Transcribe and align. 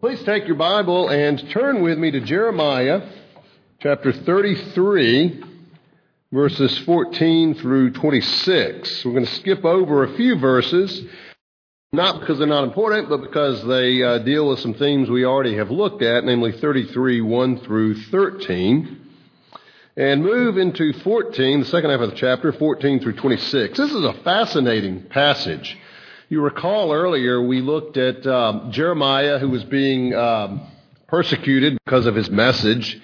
Please 0.00 0.22
take 0.22 0.46
your 0.46 0.54
Bible 0.54 1.08
and 1.08 1.50
turn 1.50 1.82
with 1.82 1.98
me 1.98 2.12
to 2.12 2.20
Jeremiah 2.20 3.02
chapter 3.80 4.12
33, 4.12 5.42
verses 6.30 6.78
14 6.78 7.54
through 7.54 7.90
26. 7.94 9.04
We're 9.04 9.10
going 9.10 9.26
to 9.26 9.34
skip 9.34 9.64
over 9.64 10.04
a 10.04 10.14
few 10.14 10.38
verses, 10.38 11.02
not 11.92 12.20
because 12.20 12.38
they're 12.38 12.46
not 12.46 12.62
important, 12.62 13.08
but 13.08 13.22
because 13.22 13.66
they 13.66 14.00
uh, 14.00 14.18
deal 14.18 14.48
with 14.48 14.60
some 14.60 14.74
themes 14.74 15.10
we 15.10 15.24
already 15.24 15.56
have 15.56 15.72
looked 15.72 16.02
at, 16.02 16.22
namely 16.22 16.52
33, 16.52 17.20
1 17.20 17.58
through 17.62 17.96
13. 18.02 19.00
And 19.96 20.22
move 20.22 20.58
into 20.58 20.92
14, 20.92 21.58
the 21.58 21.66
second 21.66 21.90
half 21.90 21.98
of 21.98 22.10
the 22.10 22.16
chapter, 22.16 22.52
14 22.52 23.00
through 23.00 23.16
26. 23.16 23.76
This 23.76 23.90
is 23.90 24.04
a 24.04 24.14
fascinating 24.22 25.08
passage. 25.08 25.76
You 26.30 26.42
recall 26.42 26.92
earlier 26.92 27.40
we 27.40 27.62
looked 27.62 27.96
at 27.96 28.26
um, 28.26 28.70
Jeremiah 28.70 29.38
who 29.38 29.48
was 29.48 29.64
being 29.64 30.14
um, 30.14 30.60
persecuted 31.06 31.78
because 31.82 32.04
of 32.04 32.14
his 32.14 32.28
message. 32.28 33.00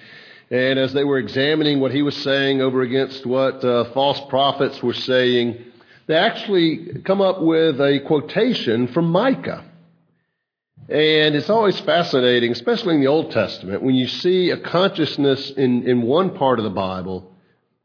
And 0.51 0.77
as 0.77 0.93
they 0.93 1.03
were 1.03 1.17
examining 1.17 1.79
what 1.79 1.91
he 1.91 2.03
was 2.03 2.15
saying 2.17 2.61
over 2.61 2.83
against 2.83 3.25
what 3.25 3.65
uh, 3.65 3.85
false 3.93 4.21
prophets 4.29 4.83
were 4.83 4.93
saying, 4.93 5.57
they 6.05 6.13
actually 6.13 7.01
come 7.03 7.19
up 7.19 7.41
with 7.41 7.81
a 7.81 7.99
quotation 8.05 8.89
from 8.89 9.05
Micah. 9.05 9.65
And 10.87 11.33
it's 11.33 11.49
always 11.49 11.79
fascinating, 11.79 12.51
especially 12.51 12.93
in 12.93 13.01
the 13.01 13.07
Old 13.07 13.31
Testament, 13.31 13.81
when 13.81 13.95
you 13.95 14.07
see 14.07 14.51
a 14.51 14.57
consciousness 14.57 15.49
in, 15.49 15.89
in 15.89 16.03
one 16.03 16.37
part 16.37 16.59
of 16.59 16.63
the 16.63 16.69
Bible 16.69 17.34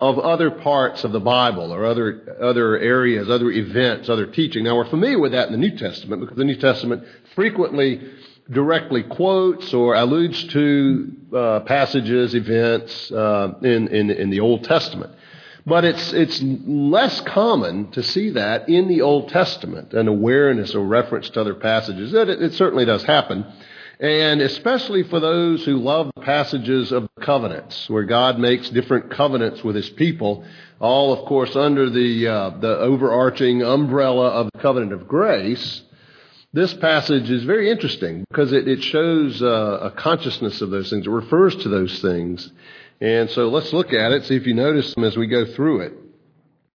of 0.00 0.18
other 0.18 0.50
parts 0.50 1.04
of 1.04 1.12
the 1.12 1.20
Bible 1.20 1.72
or 1.72 1.84
other, 1.84 2.36
other 2.40 2.78
areas, 2.78 3.28
other 3.28 3.50
events, 3.50 4.08
other 4.08 4.26
teaching. 4.26 4.64
Now, 4.64 4.76
we're 4.76 4.88
familiar 4.88 5.18
with 5.18 5.32
that 5.32 5.48
in 5.48 5.52
the 5.52 5.58
New 5.58 5.76
Testament 5.76 6.22
because 6.22 6.38
the 6.38 6.44
New 6.44 6.56
Testament 6.56 7.04
frequently 7.34 8.00
directly 8.50 9.02
quotes 9.02 9.72
or 9.74 9.94
alludes 9.94 10.42
to 10.44 11.12
uh, 11.36 11.60
passages, 11.60 12.34
events 12.34 13.12
uh, 13.12 13.52
in, 13.62 13.88
in, 13.88 14.10
in 14.10 14.30
the 14.30 14.40
Old 14.40 14.64
Testament. 14.64 15.12
But 15.66 15.84
it's, 15.84 16.12
it's 16.14 16.40
less 16.42 17.20
common 17.20 17.90
to 17.92 18.02
see 18.02 18.30
that 18.30 18.70
in 18.70 18.88
the 18.88 19.02
Old 19.02 19.28
Testament, 19.28 19.92
an 19.92 20.08
awareness 20.08 20.74
or 20.74 20.84
reference 20.86 21.28
to 21.30 21.40
other 21.42 21.54
passages. 21.54 22.14
It, 22.14 22.28
it 22.30 22.54
certainly 22.54 22.86
does 22.86 23.04
happen. 23.04 23.44
And 24.00 24.40
especially 24.40 25.02
for 25.02 25.20
those 25.20 25.62
who 25.66 25.76
love 25.76 26.10
the 26.14 26.22
passages 26.22 26.90
of 26.90 27.10
covenants, 27.20 27.88
where 27.90 28.04
God 28.04 28.38
makes 28.38 28.70
different 28.70 29.10
covenants 29.10 29.62
with 29.62 29.76
his 29.76 29.90
people, 29.90 30.42
all, 30.80 31.12
of 31.12 31.26
course, 31.26 31.54
under 31.54 31.90
the, 31.90 32.26
uh, 32.26 32.50
the 32.60 32.78
overarching 32.78 33.62
umbrella 33.62 34.28
of 34.28 34.48
the 34.54 34.58
covenant 34.58 34.94
of 34.94 35.06
grace. 35.06 35.82
This 36.54 36.72
passage 36.72 37.30
is 37.30 37.44
very 37.44 37.70
interesting 37.70 38.24
because 38.30 38.52
it, 38.52 38.66
it 38.66 38.82
shows 38.82 39.42
uh, 39.42 39.80
a 39.82 39.90
consciousness 39.90 40.62
of 40.62 40.70
those 40.70 40.88
things. 40.88 41.06
It 41.06 41.10
refers 41.10 41.54
to 41.56 41.69
those 41.69 42.00
things. 42.00 42.50
And 43.02 43.28
so 43.28 43.50
let's 43.50 43.72
look 43.75 43.92
at 43.92 44.12
it, 44.12 44.25
see 44.25 44.36
if 44.36 44.46
you 44.46 44.54
notice 44.54 44.94
them 44.94 45.04
as 45.04 45.16
we 45.16 45.26
go 45.26 45.44
through 45.44 45.80
it. 45.80 45.92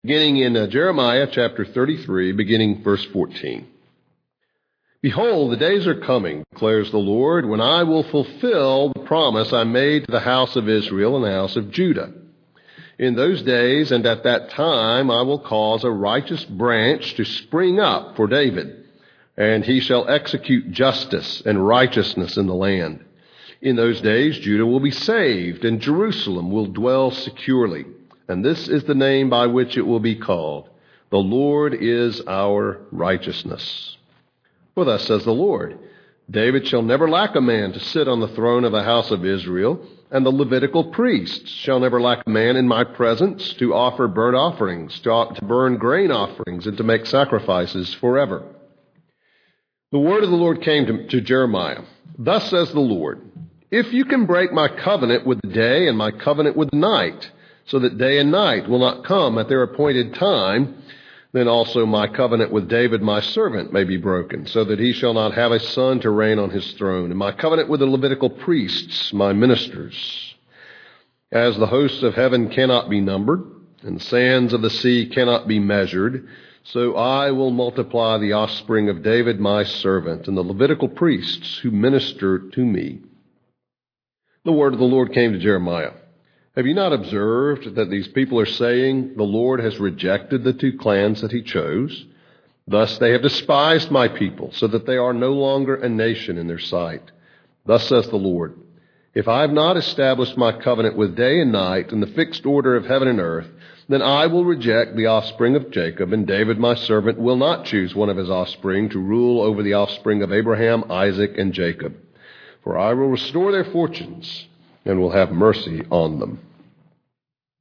Beginning 0.02 0.38
in 0.38 0.58
uh, 0.58 0.66
Jeremiah 0.66 1.28
chapter 1.32 1.66
33, 1.66 2.32
beginning 2.32 2.82
verse 2.82 3.06
14. 3.14 3.71
Behold, 5.02 5.52
the 5.52 5.58
days 5.58 5.88
are 5.88 6.00
coming, 6.00 6.44
declares 6.54 6.92
the 6.92 6.98
Lord, 6.98 7.48
when 7.48 7.60
I 7.60 7.82
will 7.82 8.04
fulfill 8.04 8.90
the 8.90 9.02
promise 9.02 9.52
I 9.52 9.64
made 9.64 10.06
to 10.06 10.12
the 10.12 10.20
house 10.20 10.56
of 10.56 10.70
Israel 10.70 11.16
and 11.16 11.26
the 11.26 11.32
house 11.32 11.56
of 11.56 11.72
Judah. 11.72 12.14
In 13.00 13.16
those 13.16 13.42
days 13.42 13.92
and 13.92 14.06
at 14.06 14.24
that 14.26 14.52
time 14.52 15.10
I 15.10 15.24
will 15.24 15.40
cause 15.40 15.84
a 15.84 15.90
righteous 15.90 16.46
branch 16.46 17.16
to 17.16 17.26
spring 17.26 17.80
up 17.80 18.16
for 18.16 18.28
David, 18.28 18.86
and 19.36 19.66
he 19.66 19.80
shall 19.80 20.08
execute 20.08 20.72
justice 20.72 21.42
and 21.48 21.66
righteousness 21.66 22.38
in 22.38 22.46
the 22.46 22.54
land. 22.54 23.04
In 23.60 23.76
those 23.76 24.02
days 24.02 24.38
Judah 24.38 24.68
will 24.68 24.80
be 24.80 24.92
saved, 24.92 25.66
and 25.66 25.82
Jerusalem 25.82 26.52
will 26.52 26.68
dwell 26.68 27.10
securely. 27.10 27.86
And 28.28 28.46
this 28.46 28.68
is 28.68 28.84
the 28.84 28.94
name 28.94 29.32
by 29.32 29.48
which 29.48 29.78
it 29.78 29.88
will 29.88 30.00
be 30.00 30.16
called. 30.16 30.70
The 31.10 31.18
Lord 31.18 31.74
is 31.74 32.22
our 32.28 32.82
righteousness. 32.92 33.98
For 34.76 34.86
thus 34.86 35.06
says 35.06 35.26
the 35.26 35.32
Lord 35.34 35.78
David 36.30 36.68
shall 36.68 36.82
never 36.82 37.10
lack 37.10 37.36
a 37.36 37.42
man 37.42 37.74
to 37.74 37.80
sit 37.80 38.08
on 38.08 38.22
the 38.22 38.28
throne 38.30 38.64
of 38.64 38.72
the 38.72 38.84
house 38.84 39.12
of 39.12 39.26
Israel, 39.26 39.86
and 40.10 40.26
the 40.26 40.32
Levitical 40.32 40.86
priests 40.86 41.50
shall 41.50 41.80
never 41.80 42.00
lack 42.00 42.24
a 42.26 42.30
man 42.30 42.56
in 42.56 42.68
my 42.68 42.84
presence 42.86 43.54
to 43.56 43.74
offer 43.74 44.08
burnt 44.08 44.38
offerings, 44.38 44.98
to, 45.02 45.36
burn 45.42 45.78
grain 45.78 46.12
offerings, 46.12 46.68
and 46.68 46.78
to 46.78 46.84
make 46.84 47.06
sacrifices 47.06 47.94
forever. 47.96 48.44
The 49.92 50.00
word 50.00 50.24
of 50.24 50.30
the 50.30 50.38
Lord 50.38 50.62
came 50.62 50.86
to, 50.86 51.08
to 51.08 51.22
Jeremiah. 51.22 51.82
Thus 52.18 52.50
says 52.50 52.72
the 52.72 52.80
Lord 52.80 53.22
If 53.72 53.92
you 53.92 54.06
can 54.06 54.26
break 54.26 54.54
my 54.54 54.70
covenant 54.70 55.26
with 55.26 55.42
the 55.42 55.50
day 55.50 55.88
and 55.88 55.98
my 55.98 56.12
covenant 56.12 56.56
with 56.56 56.72
the 56.72 56.78
night, 56.78 57.30
so 57.66 57.80
that 57.80 57.98
day 57.98 58.20
and 58.20 58.32
night 58.32 58.70
will 58.70 58.80
not 58.80 59.04
come 59.04 59.38
at 59.38 59.50
their 59.50 59.64
appointed 59.64 60.16
time, 60.16 60.82
then 61.34 61.48
also 61.48 61.86
my 61.86 62.08
covenant 62.08 62.52
with 62.52 62.68
David 62.68 63.02
my 63.02 63.22
servant 63.22 63.72
may 63.72 63.84
be 63.84 63.98
broken, 63.98 64.46
so 64.46 64.64
that 64.66 64.80
he 64.80 64.92
shall 64.92 65.14
not 65.14 65.34
have 65.34 65.52
a 65.52 65.60
son 65.60 66.00
to 66.02 66.10
reign 66.10 66.40
on 66.40 66.50
his 66.50 66.74
throne, 66.74 67.10
and 67.10 67.18
my 67.18 67.32
covenant 67.32 67.70
with 67.70 67.80
the 67.80 67.86
Levitical 67.86 68.30
priests, 68.30 69.14
my 69.14 69.32
ministers. 69.32 70.36
As 71.32 71.58
the 71.58 71.68
hosts 71.68 72.04
of 72.04 72.16
heaven 72.16 72.50
cannot 72.50 72.90
be 72.90 73.00
numbered, 73.00 73.44
and 73.84 73.96
the 73.96 74.04
sands 74.04 74.52
of 74.52 74.62
the 74.62 74.70
sea 74.70 75.08
cannot 75.08 75.48
be 75.48 75.60
measured, 75.60 76.28
so 76.64 76.96
I 76.96 77.32
will 77.32 77.52
multiply 77.52 78.18
the 78.18 78.34
offspring 78.34 78.90
of 78.90 79.02
David 79.02 79.40
my 79.40 79.64
servant, 79.64 80.28
and 80.28 80.38
the 80.38 80.44
Levitical 80.44 80.90
priests 80.90 81.60
who 81.60 81.72
minister 81.72 82.40
to 82.40 82.66
me. 82.66 83.00
The 84.44 84.52
word 84.52 84.74
of 84.74 84.80
the 84.80 84.86
Lord 84.86 85.14
came 85.14 85.34
to 85.34 85.40
Jeremiah. 85.40 85.94
Have 86.58 86.68
you 86.68 86.74
not 86.74 86.92
observed 86.92 87.76
that 87.76 87.90
these 87.90 88.10
people 88.10 88.38
are 88.38 88.46
saying, 88.46 89.14
The 89.16 89.24
Lord 89.24 89.62
has 89.62 89.80
rejected 89.80 90.44
the 90.44 90.52
two 90.52 90.78
clans 90.78 91.22
that 91.22 91.32
he 91.32 91.44
chose? 91.44 92.06
Thus 92.68 92.98
they 92.98 93.12
have 93.12 93.22
despised 93.22 93.90
my 93.90 94.10
people, 94.10 94.52
so 94.52 94.68
that 94.68 94.86
they 94.86 94.98
are 94.98 95.14
no 95.14 95.32
longer 95.32 95.76
a 95.76 95.88
nation 95.88 96.38
in 96.38 96.48
their 96.48 96.60
sight. 96.60 97.10
Thus 97.66 97.88
says 97.88 98.10
the 98.10 98.18
Lord 98.18 98.58
If 99.14 99.30
I 99.30 99.42
have 99.42 99.54
not 99.54 99.78
established 99.78 100.38
my 100.38 100.52
covenant 100.52 100.98
with 100.98 101.16
day 101.16 101.40
and 101.40 101.54
night 101.54 101.94
in 101.94 102.02
the 102.02 102.08
fixed 102.08 102.46
order 102.46 102.76
of 102.76 102.86
heaven 102.86 103.08
and 103.08 103.22
earth, 103.22 103.48
then 103.88 104.02
I 104.02 104.28
will 104.28 104.44
reject 104.44 104.98
the 104.98 105.06
offspring 105.06 105.56
of 105.56 105.72
Jacob, 105.72 106.12
and 106.12 106.28
David 106.28 106.60
my 106.60 106.76
servant 106.76 107.18
will 107.18 107.38
not 107.38 107.64
choose 107.64 107.96
one 107.96 108.10
of 108.10 108.18
his 108.18 108.30
offspring 108.30 108.90
to 108.90 109.00
rule 109.00 109.42
over 109.42 109.64
the 109.64 109.76
offspring 109.76 110.22
of 110.22 110.34
Abraham, 110.34 110.92
Isaac, 110.92 111.38
and 111.38 111.54
Jacob. 111.54 111.96
For 112.62 112.78
I 112.78 112.94
will 112.94 113.08
restore 113.08 113.54
their 113.54 113.64
fortunes 113.64 114.48
and 114.86 115.00
will 115.00 115.12
have 115.12 115.32
mercy 115.32 115.84
on 115.90 116.20
them. 116.20 116.40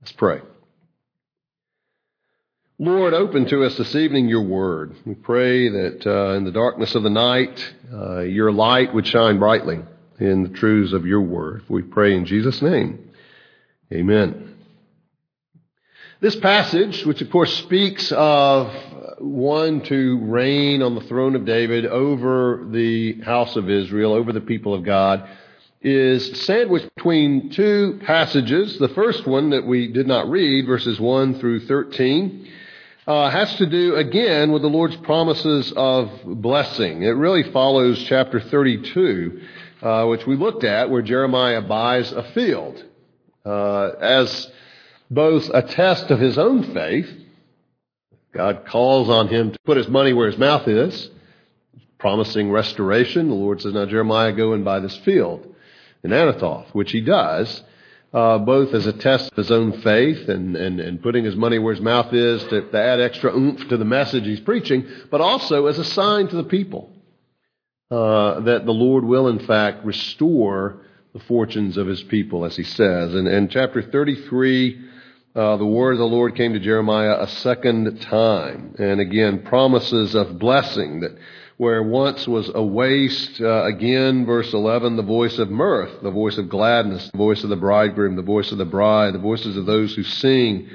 Let's 0.01 0.13
pray. 0.13 0.41
Lord, 2.79 3.13
open 3.13 3.45
to 3.47 3.65
us 3.65 3.77
this 3.77 3.95
evening 3.95 4.29
your 4.29 4.43
word. 4.43 4.97
We 5.05 5.15
pray 5.15 5.69
that 5.69 6.07
uh, 6.07 6.33
in 6.37 6.45
the 6.45 6.51
darkness 6.51 6.95
of 6.95 7.03
the 7.03 7.11
night, 7.11 7.75
uh, 7.93 8.21
your 8.21 8.51
light 8.51 8.95
would 8.95 9.07
shine 9.07 9.39
brightly 9.39 9.81
in 10.19 10.45
the 10.45 10.49
truths 10.49 10.95
of 10.95 11.05
your 11.05 11.21
word. 11.21 11.65
We 11.69 11.83
pray 11.83 12.17
in 12.17 12.25
Jesus' 12.25 12.63
name. 12.63 13.11
Amen. 13.93 14.57
This 16.21 16.37
passage, 16.37 17.05
which 17.05 17.21
of 17.21 17.31
course 17.31 17.53
speaks 17.59 18.13
of 18.13 18.75
one 19.19 19.83
to 19.83 20.19
reign 20.23 20.83
on 20.83 20.95
the 20.95 21.03
throne 21.03 21.37
of 21.37 21.45
David 21.45 21.85
over 21.85 22.67
the 22.71 23.21
house 23.21 23.57
of 23.57 23.69
Israel, 23.69 24.15
over 24.15 24.33
the 24.33 24.41
people 24.41 24.73
of 24.73 24.85
God, 24.85 25.29
is 25.83 26.43
sandwiched 26.43 26.95
between 26.95 27.51
two 27.51 28.01
passages. 28.05 28.79
The 28.79 28.89
first 28.89 29.27
one 29.27 29.51
that 29.51 29.67
we 29.67 29.89
did 29.89 30.07
not 30.07 30.29
read, 30.29 30.67
verses 30.67 31.01
1 31.01 31.41
through 31.41 31.61
13, 31.61 32.49
uh, 33.07 33.31
has 33.31 33.55
to 33.57 33.67
do 33.67 33.97
again 33.97 34.53
with 34.53 34.61
the 34.61 34.69
Lord's 34.69 34.97
promises 34.97 35.73
of 35.75 36.11
blessing. 36.27 37.03
It 37.03 37.11
really 37.11 37.51
follows 37.51 38.03
chapter 38.05 38.41
32, 38.41 39.41
uh, 39.81 40.05
which 40.07 40.27
we 40.27 40.37
looked 40.37 40.65
at, 40.65 40.91
where 40.91 41.01
Jeremiah 41.01 41.63
buys 41.63 42.13
a 42.13 42.25
field 42.35 42.85
uh, 43.47 43.93
as 44.01 44.51
both 45.11 45.49
a 45.49 45.63
test 45.63 46.11
of 46.11 46.21
his 46.21 46.37
own 46.37 46.75
faith. 46.75 47.09
God 48.33 48.67
calls 48.67 49.09
on 49.09 49.29
him 49.29 49.51
to 49.53 49.59
put 49.65 49.79
his 49.79 49.89
money 49.89 50.13
where 50.13 50.31
his 50.31 50.39
mouth 50.39 50.69
is, 50.69 51.11
promising 51.99 52.51
restoration. 52.51 53.29
The 53.29 53.35
Lord 53.35 53.63
says, 53.63 53.73
Now, 53.73 53.87
Jeremiah, 53.87 54.33
go 54.33 54.53
and 54.53 54.63
buy 54.63 54.79
this 54.79 54.97
field 54.99 55.50
in 56.05 56.11
Anathoth, 56.11 56.69
which 56.75 56.93
he 56.93 57.01
does. 57.01 57.63
uh, 58.13 58.39
both 58.39 58.75
as 58.75 58.87
a 58.87 58.93
test 58.93 59.31
of 59.31 59.37
his 59.37 59.51
own 59.51 59.81
faith 59.83 60.29
and, 60.29 60.57
and, 60.57 60.81
and 60.81 61.03
putting 61.03 61.25
his 61.25 61.37
money 61.37 61.59
where 61.59 61.75
his 61.75 61.83
mouth 61.83 62.13
is 62.13 62.43
to, 62.45 62.63
to 62.71 62.81
add 62.81 63.01
extra 63.01 63.33
oomph 63.35 63.69
to 63.69 63.77
the 63.77 63.85
message 63.85 64.25
he's 64.25 64.41
preaching, 64.41 64.85
but 65.11 65.21
also 65.21 65.67
as 65.67 65.79
a 65.79 65.85
sign 65.85 66.27
to 66.29 66.37
the 66.37 66.45
people 66.45 66.91
uh, 67.91 68.41
that 68.41 68.67
the 68.67 68.73
Lord 68.73 69.05
will, 69.05 69.29
in 69.29 69.39
fact, 69.47 69.85
restore 69.85 70.83
the 71.13 71.21
fortunes 71.21 71.77
of 71.77 71.87
his 71.87 72.03
people, 72.03 72.45
as 72.45 72.57
he 72.57 72.63
says. 72.65 73.15
And 73.15 73.29
in 73.29 73.49
chapter 73.49 73.83
33, 73.83 74.81
uh, 75.35 75.57
the 75.57 75.67
word 75.67 75.93
of 75.93 75.99
the 75.99 76.05
Lord 76.05 76.35
came 76.37 76.53
to 76.53 76.61
Jeremiah 76.61 77.17
a 77.21 77.29
second 77.29 78.01
time. 78.01 78.75
And 78.79 79.01
again, 79.01 79.43
promises 79.43 80.15
of 80.17 80.39
blessing 80.39 81.01
that 81.01 81.17
where 81.61 81.83
once 81.83 82.27
was 82.27 82.51
a 82.55 82.63
waste, 82.63 83.39
uh, 83.39 83.65
again, 83.67 84.25
verse 84.25 84.51
11, 84.55 84.97
the 84.97 85.03
voice 85.03 85.39
of 85.39 85.51
mirth, 85.51 85.91
the 86.03 86.11
voice 86.11 86.39
of 86.39 86.49
gladness, 86.49 87.11
the 87.11 87.19
voice 87.19 87.45
of 87.45 87.51
the 87.51 87.57
bridegroom, 87.57 88.17
the 88.17 88.23
voice 88.23 88.51
of 88.51 88.57
the 88.57 88.65
bride, 88.65 89.13
the 89.13 89.19
voices 89.19 89.59
of 89.59 89.67
those 89.67 89.95
who 89.95 90.03
sing 90.03 90.71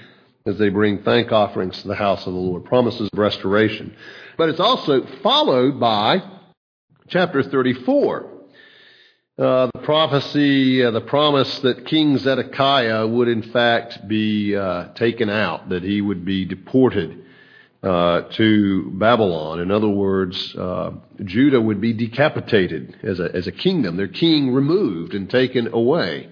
as 0.45 0.59
they 0.59 0.69
bring 0.69 1.01
thank 1.01 1.31
offerings 1.31 1.81
to 1.81 1.87
the 1.87 1.95
house 1.95 2.27
of 2.27 2.33
the 2.33 2.39
Lord. 2.39 2.65
Promises 2.65 3.09
of 3.11 3.17
restoration. 3.17 3.95
But 4.37 4.49
it's 4.49 4.59
also 4.59 5.07
followed 5.23 5.79
by 5.79 6.21
chapter 7.07 7.41
34. 7.41 8.31
Uh, 9.39 9.69
the 9.73 9.81
prophecy, 9.81 10.83
uh, 10.83 10.91
the 10.91 11.01
promise 11.01 11.61
that 11.61 11.87
King 11.87 12.19
Zedekiah 12.19 13.07
would 13.07 13.27
in 13.27 13.41
fact 13.41 14.07
be 14.07 14.55
uh, 14.55 14.89
taken 14.89 15.31
out, 15.31 15.69
that 15.69 15.81
he 15.81 15.99
would 15.99 16.23
be 16.25 16.45
deported 16.45 17.24
uh, 17.85 18.21
to 18.31 18.89
Babylon. 18.91 19.59
In 19.59 19.71
other 19.71 19.87
words, 19.87 20.55
uh, 20.55 20.91
Judah 21.23 21.61
would 21.61 21.79
be 21.79 21.93
decapitated 21.93 22.97
as 23.03 23.19
a, 23.19 23.33
as 23.35 23.47
a 23.47 23.51
kingdom, 23.51 23.95
their 23.95 24.07
king 24.07 24.51
removed 24.53 25.13
and 25.13 25.29
taken 25.29 25.73
away. 25.73 26.29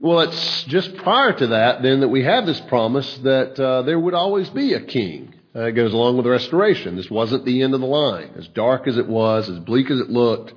Well, 0.00 0.20
it's 0.20 0.64
just 0.64 0.96
prior 0.98 1.32
to 1.32 1.48
that 1.48 1.82
then 1.82 2.00
that 2.00 2.08
we 2.08 2.22
have 2.22 2.46
this 2.46 2.60
promise 2.60 3.18
that 3.18 3.58
uh, 3.58 3.82
there 3.82 3.98
would 3.98 4.14
always 4.14 4.48
be 4.50 4.74
a 4.74 4.80
king. 4.80 5.34
Uh, 5.54 5.64
it 5.64 5.72
goes 5.72 5.92
along 5.92 6.16
with 6.16 6.24
the 6.24 6.30
restoration. 6.30 6.94
This 6.94 7.10
wasn't 7.10 7.44
the 7.44 7.62
end 7.62 7.74
of 7.74 7.80
the 7.80 7.86
line. 7.86 8.30
As 8.36 8.46
dark 8.48 8.86
as 8.86 8.96
it 8.96 9.08
was, 9.08 9.48
as 9.48 9.58
bleak 9.58 9.90
as 9.90 9.98
it 9.98 10.08
looked, 10.08 10.52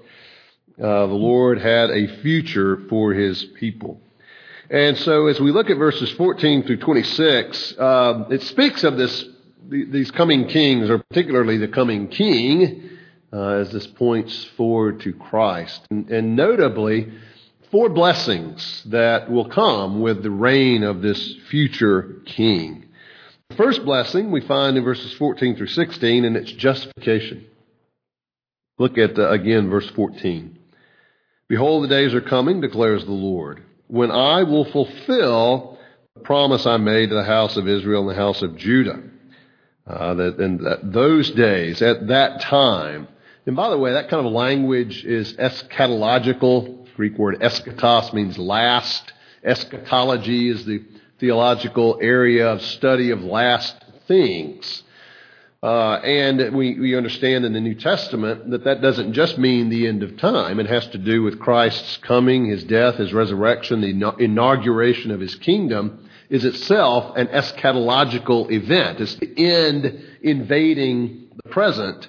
uh, 0.77 1.07
the 1.07 1.13
Lord 1.13 1.59
had 1.59 1.89
a 1.89 2.21
future 2.21 2.83
for 2.87 3.13
his 3.13 3.43
people. 3.59 3.99
And 4.69 4.97
so 4.99 5.27
as 5.27 5.39
we 5.39 5.51
look 5.51 5.69
at 5.69 5.77
verses 5.77 6.11
14 6.11 6.63
through 6.63 6.77
26, 6.77 7.75
uh, 7.77 8.25
it 8.29 8.41
speaks 8.43 8.83
of 8.83 8.95
this, 8.95 9.25
these 9.67 10.11
coming 10.11 10.47
kings, 10.47 10.89
or 10.89 10.99
particularly 10.99 11.57
the 11.57 11.67
coming 11.67 12.07
king, 12.07 12.89
uh, 13.33 13.47
as 13.47 13.71
this 13.71 13.87
points 13.87 14.43
forward 14.57 15.01
to 15.01 15.13
Christ. 15.13 15.81
And, 15.89 16.09
and 16.09 16.35
notably, 16.35 17.11
four 17.71 17.89
blessings 17.89 18.83
that 18.87 19.31
will 19.31 19.47
come 19.47 20.01
with 20.01 20.23
the 20.23 20.31
reign 20.31 20.83
of 20.83 21.01
this 21.01 21.35
future 21.49 22.21
king. 22.25 22.85
The 23.49 23.55
first 23.55 23.85
blessing 23.85 24.31
we 24.31 24.41
find 24.41 24.77
in 24.77 24.83
verses 24.83 25.13
14 25.13 25.55
through 25.55 25.67
16, 25.67 26.25
and 26.25 26.35
it's 26.35 26.51
justification. 26.51 27.45
Look 28.77 28.97
at, 28.97 29.17
uh, 29.17 29.29
again, 29.29 29.69
verse 29.69 29.89
14. 29.91 30.57
Behold, 31.47 31.83
the 31.83 31.89
days 31.89 32.13
are 32.13 32.21
coming, 32.21 32.61
declares 32.61 33.05
the 33.05 33.11
Lord, 33.11 33.63
when 33.87 34.09
I 34.09 34.43
will 34.43 34.65
fulfill 34.65 35.77
the 36.15 36.21
promise 36.21 36.65
I 36.65 36.77
made 36.77 37.09
to 37.09 37.15
the 37.15 37.23
house 37.23 37.57
of 37.57 37.67
Israel 37.67 38.09
and 38.09 38.17
the 38.17 38.21
house 38.21 38.41
of 38.41 38.57
Judah. 38.57 39.01
Uh, 39.87 40.13
that 40.13 40.39
in 40.39 40.63
that 40.63 40.93
those 40.93 41.31
days, 41.31 41.81
at 41.81 42.07
that 42.07 42.41
time, 42.41 43.07
and 43.45 43.55
by 43.55 43.69
the 43.69 43.77
way, 43.77 43.93
that 43.93 44.09
kind 44.09 44.25
of 44.25 44.31
language 44.31 45.03
is 45.03 45.33
eschatological. 45.33 46.85
Greek 46.95 47.17
word 47.17 47.39
eschatos 47.41 48.13
means 48.13 48.37
last. 48.37 49.11
Eschatology 49.43 50.49
is 50.49 50.65
the 50.65 50.83
theological 51.19 51.97
area 51.99 52.51
of 52.51 52.61
study 52.61 53.09
of 53.09 53.23
last 53.23 53.75
things. 54.07 54.83
Uh, 55.63 55.93
and 56.03 56.55
we, 56.55 56.79
we 56.79 56.95
understand 56.95 57.45
in 57.45 57.53
the 57.53 57.59
New 57.59 57.75
Testament 57.75 58.51
that 58.51 58.63
that 58.65 58.81
doesn't 58.81 59.13
just 59.13 59.37
mean 59.39 59.69
the 59.69 59.87
end 59.87 60.03
of 60.03 60.17
time. 60.17 60.59
It 60.59 60.67
has 60.67 60.87
to 60.87 60.97
do 60.99 61.23
with 61.23 61.39
Christ's 61.39 61.97
coming, 61.97 62.45
his 62.45 62.63
death, 62.63 62.95
his 62.95 63.13
resurrection, 63.13 63.81
the 63.81 64.15
inauguration 64.19 65.09
of 65.09 65.19
his 65.19 65.33
kingdom 65.35 66.07
is 66.31 66.45
itself 66.45 67.15
an 67.17 67.27
eschatological 67.27 68.49
event. 68.49 68.99
It's 69.01 69.15
the 69.15 69.31
end 69.37 70.03
invading 70.23 71.27
the 71.35 71.49
present 71.49 72.07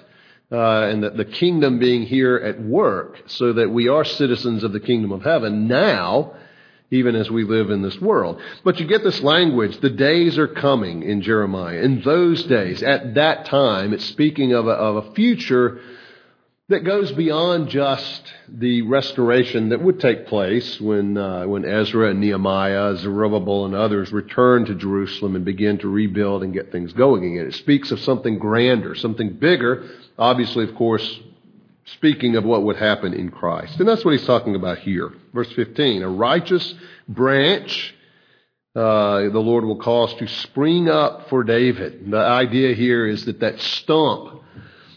uh, 0.51 0.83
and 0.83 1.03
the, 1.03 1.09
the 1.11 1.25
kingdom 1.25 1.77
being 1.77 2.03
here 2.03 2.37
at 2.37 2.59
work 2.59 3.21
so 3.27 3.53
that 3.53 3.69
we 3.69 3.89
are 3.89 4.05
citizens 4.05 4.63
of 4.63 4.71
the 4.71 4.79
kingdom 4.79 5.11
of 5.11 5.21
heaven 5.21 5.67
now 5.67 6.33
even 6.89 7.15
as 7.15 7.29
we 7.29 7.43
live 7.43 7.71
in 7.71 7.81
this 7.81 7.99
world. 7.99 8.39
But 8.63 8.79
you 8.79 8.85
get 8.85 9.03
this 9.03 9.21
language, 9.21 9.79
the 9.79 9.89
days 9.89 10.37
are 10.37 10.47
coming 10.47 11.01
in 11.01 11.23
Jeremiah. 11.23 11.81
In 11.81 12.01
those 12.01 12.43
days, 12.43 12.83
at 12.83 13.15
that 13.15 13.45
time, 13.45 13.93
it's 13.93 14.05
speaking 14.05 14.53
of 14.53 14.67
a, 14.67 14.71
of 14.71 14.95
a 14.97 15.13
future 15.13 15.81
that 16.69 16.85
goes 16.85 17.11
beyond 17.11 17.69
just 17.69 18.21
the 18.47 18.81
restoration 18.83 19.69
that 19.69 19.81
would 19.81 19.99
take 19.99 20.27
place 20.27 20.79
when, 20.79 21.17
uh, 21.17 21.45
when 21.45 21.65
Ezra 21.65 22.09
and 22.09 22.21
Nehemiah, 22.21 22.95
Zerubbabel, 22.95 23.65
and 23.65 23.75
others 23.75 24.11
return 24.11 24.65
to 24.65 24.75
Jerusalem 24.75 25.35
and 25.35 25.43
begin 25.43 25.77
to 25.79 25.89
rebuild 25.89 26.41
and 26.41 26.53
get 26.53 26.71
things 26.71 26.93
going 26.93 27.25
again. 27.25 27.47
It 27.47 27.55
speaks 27.55 27.91
of 27.91 27.99
something 27.99 28.39
grander, 28.39 28.95
something 28.95 29.33
bigger. 29.33 29.89
Obviously, 30.17 30.63
of 30.63 30.73
course, 30.75 31.19
speaking 31.85 32.37
of 32.37 32.45
what 32.45 32.63
would 32.63 32.77
happen 32.77 33.13
in 33.13 33.29
Christ. 33.29 33.79
And 33.79 33.87
that's 33.87 34.05
what 34.05 34.11
he's 34.11 34.25
talking 34.25 34.55
about 34.55 34.79
here. 34.79 35.11
Verse 35.33 35.51
15 35.51 36.01
A 36.01 36.09
righteous 36.09 36.73
branch 37.09 37.93
uh, 38.75 39.29
the 39.29 39.39
Lord 39.39 39.65
will 39.65 39.77
cause 39.77 40.15
to 40.15 40.27
spring 40.27 40.89
up 40.89 41.29
for 41.29 41.43
David. 41.43 42.09
The 42.09 42.17
idea 42.17 42.73
here 42.73 43.05
is 43.05 43.25
that 43.25 43.39
that 43.41 43.59
stump, 43.59 44.41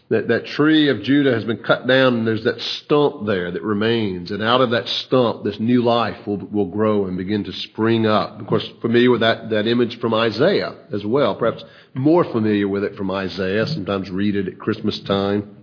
that, 0.08 0.28
that 0.28 0.46
tree 0.46 0.88
of 0.88 1.02
Judah 1.02 1.32
has 1.32 1.44
been 1.44 1.62
cut 1.62 1.86
down 1.86 2.14
and 2.14 2.26
there's 2.26 2.44
that 2.44 2.60
stump 2.60 3.26
there 3.26 3.50
that 3.50 3.62
remains. 3.62 4.30
And 4.30 4.42
out 4.42 4.60
of 4.60 4.70
that 4.70 4.88
stump, 4.88 5.42
this 5.42 5.58
new 5.58 5.82
life 5.82 6.26
will, 6.26 6.38
will 6.38 6.66
grow 6.66 7.06
and 7.06 7.16
begin 7.16 7.44
to 7.44 7.52
spring 7.52 8.06
up. 8.06 8.40
Of 8.40 8.46
course, 8.46 8.68
familiar 8.80 9.10
with 9.10 9.20
that, 9.20 9.50
that 9.50 9.66
image 9.66 9.98
from 9.98 10.14
Isaiah 10.14 10.76
as 10.92 11.04
well. 11.04 11.34
Perhaps 11.34 11.64
more 11.94 12.24
familiar 12.24 12.68
with 12.68 12.84
it 12.84 12.94
from 12.96 13.10
Isaiah. 13.10 13.66
Sometimes 13.66 14.10
read 14.10 14.36
it 14.36 14.46
at 14.46 14.58
Christmas 14.58 15.00
time 15.00 15.56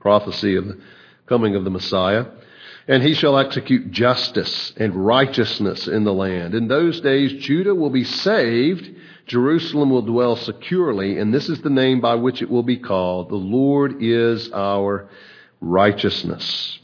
prophecy 0.00 0.56
of 0.56 0.66
the 0.66 0.78
coming 1.26 1.56
of 1.56 1.64
the 1.64 1.70
Messiah. 1.70 2.26
And 2.86 3.02
he 3.02 3.12
shall 3.12 3.36
execute 3.36 3.90
justice 3.90 4.72
and 4.76 4.94
righteousness 4.94 5.86
in 5.86 6.04
the 6.04 6.14
land. 6.14 6.54
In 6.54 6.68
those 6.68 7.00
days, 7.02 7.34
Judah 7.34 7.74
will 7.74 7.90
be 7.90 8.04
saved, 8.04 8.88
Jerusalem 9.28 9.90
will 9.90 10.02
dwell 10.02 10.36
securely, 10.36 11.18
and 11.18 11.32
this 11.32 11.48
is 11.48 11.60
the 11.60 11.70
name 11.70 12.00
by 12.00 12.16
which 12.16 12.42
it 12.42 12.50
will 12.50 12.62
be 12.62 12.78
called 12.78 13.28
The 13.28 13.36
Lord 13.36 14.02
is 14.02 14.50
our 14.52 15.08
righteousness. 15.60 16.78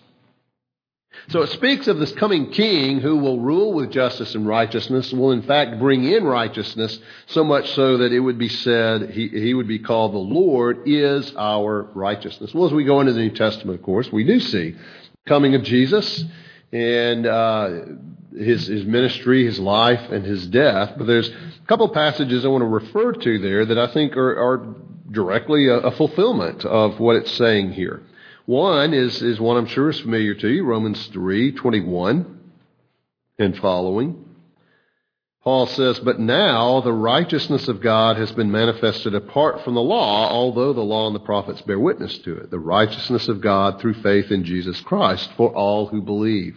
So 1.28 1.40
it 1.40 1.48
speaks 1.48 1.88
of 1.88 1.98
this 1.98 2.12
coming 2.12 2.50
king 2.50 3.00
who 3.00 3.16
will 3.16 3.40
rule 3.40 3.72
with 3.72 3.90
justice 3.90 4.34
and 4.34 4.46
righteousness, 4.46 5.10
will 5.10 5.32
in 5.32 5.42
fact 5.42 5.78
bring 5.78 6.04
in 6.04 6.24
righteousness, 6.24 6.98
so 7.26 7.42
much 7.42 7.70
so 7.70 7.96
that 7.98 8.12
it 8.12 8.20
would 8.20 8.38
be 8.38 8.50
said 8.50 9.10
he, 9.10 9.28
he 9.28 9.54
would 9.54 9.68
be 9.68 9.78
called 9.78 10.12
the 10.12 10.18
Lord 10.18 10.82
is 10.86 11.34
our 11.36 11.88
righteousness. 11.94 12.52
Well, 12.52 12.66
as 12.66 12.72
we 12.72 12.84
go 12.84 13.00
into 13.00 13.14
the 13.14 13.20
New 13.20 13.30
Testament, 13.30 13.78
of 13.78 13.84
course, 13.84 14.12
we 14.12 14.24
do 14.24 14.38
see 14.38 14.76
coming 15.26 15.54
of 15.54 15.62
Jesus 15.62 16.24
and 16.72 17.26
uh, 17.26 17.70
his, 18.36 18.66
his 18.66 18.84
ministry, 18.84 19.44
his 19.44 19.58
life, 19.58 20.10
and 20.10 20.24
his 20.24 20.46
death. 20.46 20.94
But 20.96 21.06
there's 21.06 21.28
a 21.28 21.66
couple 21.66 21.88
passages 21.90 22.44
I 22.44 22.48
want 22.48 22.62
to 22.62 22.66
refer 22.66 23.12
to 23.12 23.38
there 23.38 23.64
that 23.66 23.78
I 23.78 23.86
think 23.88 24.16
are, 24.16 24.36
are 24.36 24.74
directly 25.10 25.68
a, 25.68 25.78
a 25.78 25.90
fulfillment 25.92 26.64
of 26.64 26.98
what 26.98 27.16
it's 27.16 27.32
saying 27.32 27.72
here. 27.72 28.02
One 28.46 28.92
is, 28.92 29.22
is 29.22 29.40
one 29.40 29.56
I'm 29.56 29.66
sure 29.66 29.88
is 29.88 30.00
familiar 30.00 30.34
to 30.34 30.48
you, 30.48 30.64
Romans 30.64 31.06
3, 31.08 31.52
21 31.52 32.40
and 33.38 33.56
following. 33.58 34.24
Paul 35.42 35.66
says, 35.66 35.98
But 36.00 36.20
now 36.20 36.80
the 36.80 36.92
righteousness 36.92 37.68
of 37.68 37.82
God 37.82 38.16
has 38.16 38.32
been 38.32 38.50
manifested 38.50 39.14
apart 39.14 39.62
from 39.62 39.74
the 39.74 39.82
law, 39.82 40.30
although 40.30 40.72
the 40.72 40.80
law 40.80 41.06
and 41.06 41.14
the 41.14 41.20
prophets 41.20 41.60
bear 41.62 41.78
witness 41.78 42.16
to 42.18 42.36
it. 42.36 42.50
The 42.50 42.58
righteousness 42.58 43.28
of 43.28 43.42
God 43.42 43.80
through 43.80 43.94
faith 43.94 44.30
in 44.30 44.44
Jesus 44.44 44.80
Christ 44.80 45.30
for 45.36 45.54
all 45.54 45.86
who 45.86 46.00
believe. 46.00 46.56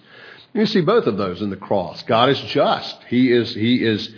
You 0.53 0.65
see 0.65 0.81
both 0.81 1.07
of 1.07 1.17
those 1.17 1.41
in 1.41 1.49
the 1.49 1.55
cross. 1.55 2.03
God 2.03 2.29
is 2.29 2.39
just. 2.41 2.97
He 3.07 3.31
is, 3.31 3.53
he 3.53 3.83
is 3.83 4.13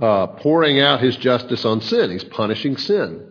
uh, 0.00 0.28
pouring 0.28 0.80
out 0.80 1.00
his 1.00 1.16
justice 1.16 1.64
on 1.64 1.80
sin. 1.80 2.10
He's 2.10 2.24
punishing 2.24 2.76
sin. 2.76 3.28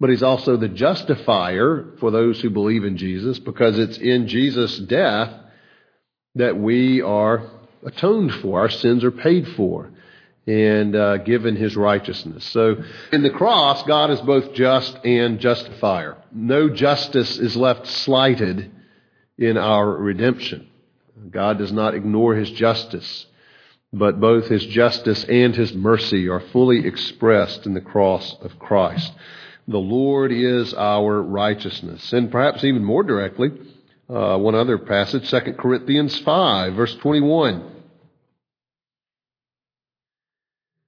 But 0.00 0.10
he's 0.10 0.22
also 0.22 0.56
the 0.56 0.68
justifier 0.68 1.92
for 2.00 2.10
those 2.10 2.40
who 2.40 2.50
believe 2.50 2.84
in 2.84 2.96
Jesus 2.96 3.38
because 3.38 3.78
it's 3.78 3.96
in 3.98 4.26
Jesus' 4.26 4.78
death 4.78 5.32
that 6.34 6.58
we 6.58 7.00
are 7.00 7.48
atoned 7.84 8.34
for. 8.34 8.60
Our 8.60 8.70
sins 8.70 9.04
are 9.04 9.12
paid 9.12 9.46
for 9.48 9.90
and 10.46 10.94
uh, 10.94 11.18
given 11.18 11.56
his 11.56 11.76
righteousness. 11.76 12.44
So 12.46 12.76
in 13.12 13.22
the 13.22 13.30
cross, 13.30 13.82
God 13.84 14.10
is 14.10 14.20
both 14.20 14.52
just 14.52 14.98
and 15.04 15.38
justifier. 15.38 16.16
No 16.32 16.68
justice 16.68 17.38
is 17.38 17.56
left 17.56 17.86
slighted 17.86 18.70
in 19.38 19.56
our 19.56 19.88
redemption. 19.88 20.68
God 21.30 21.58
does 21.58 21.72
not 21.72 21.94
ignore 21.94 22.34
his 22.34 22.50
justice, 22.50 23.26
but 23.92 24.20
both 24.20 24.48
his 24.48 24.66
justice 24.66 25.24
and 25.24 25.54
his 25.54 25.72
mercy 25.72 26.28
are 26.28 26.40
fully 26.40 26.86
expressed 26.86 27.66
in 27.66 27.74
the 27.74 27.80
cross 27.80 28.36
of 28.40 28.58
Christ. 28.58 29.12
The 29.68 29.78
Lord 29.78 30.32
is 30.32 30.74
our 30.74 31.22
righteousness. 31.22 32.12
And 32.12 32.30
perhaps 32.30 32.64
even 32.64 32.84
more 32.84 33.02
directly, 33.02 33.52
uh, 34.08 34.36
one 34.38 34.54
other 34.54 34.76
passage, 34.78 35.30
2 35.30 35.54
Corinthians 35.58 36.18
5, 36.18 36.74
verse 36.74 36.94
21. 36.96 37.70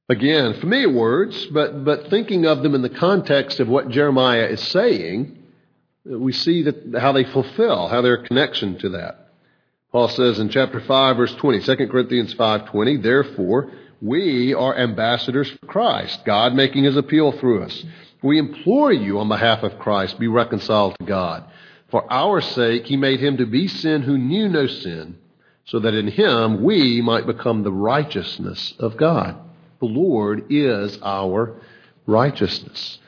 Again, 0.08 0.54
familiar 0.60 0.92
words, 0.92 1.46
but, 1.46 1.84
but 1.84 2.10
thinking 2.10 2.46
of 2.46 2.62
them 2.62 2.74
in 2.74 2.82
the 2.82 2.90
context 2.90 3.58
of 3.60 3.68
what 3.68 3.88
Jeremiah 3.88 4.46
is 4.46 4.60
saying, 4.68 5.38
we 6.04 6.32
see 6.32 6.62
that 6.62 6.94
how 7.00 7.12
they 7.12 7.24
fulfill, 7.24 7.88
how 7.88 8.02
their 8.02 8.18
connection 8.18 8.78
to 8.78 8.90
that. 8.90 9.25
Paul 9.96 10.08
says 10.08 10.38
in 10.38 10.50
chapter 10.50 10.78
5, 10.78 11.16
verse 11.16 11.34
20, 11.36 11.60
2 11.60 11.74
Corinthians 11.86 12.34
5.20, 12.34 13.02
Therefore, 13.02 13.70
we 14.02 14.52
are 14.52 14.76
ambassadors 14.76 15.48
for 15.48 15.66
Christ, 15.66 16.22
God 16.26 16.52
making 16.52 16.84
his 16.84 16.98
appeal 16.98 17.32
through 17.32 17.62
us. 17.62 17.84
We 18.22 18.38
implore 18.38 18.92
you 18.92 19.18
on 19.20 19.28
behalf 19.28 19.62
of 19.62 19.78
Christ, 19.78 20.18
be 20.18 20.28
reconciled 20.28 20.96
to 20.98 21.06
God. 21.06 21.44
For 21.90 22.04
our 22.12 22.42
sake, 22.42 22.84
he 22.84 22.98
made 22.98 23.20
him 23.20 23.38
to 23.38 23.46
be 23.46 23.68
sin 23.68 24.02
who 24.02 24.18
knew 24.18 24.50
no 24.50 24.66
sin, 24.66 25.16
so 25.64 25.78
that 25.78 25.94
in 25.94 26.08
him 26.08 26.62
we 26.62 27.00
might 27.00 27.26
become 27.26 27.62
the 27.62 27.72
righteousness 27.72 28.74
of 28.78 28.98
God. 28.98 29.38
The 29.80 29.86
Lord 29.86 30.44
is 30.50 30.98
our 31.02 31.58
righteousness. 32.04 32.98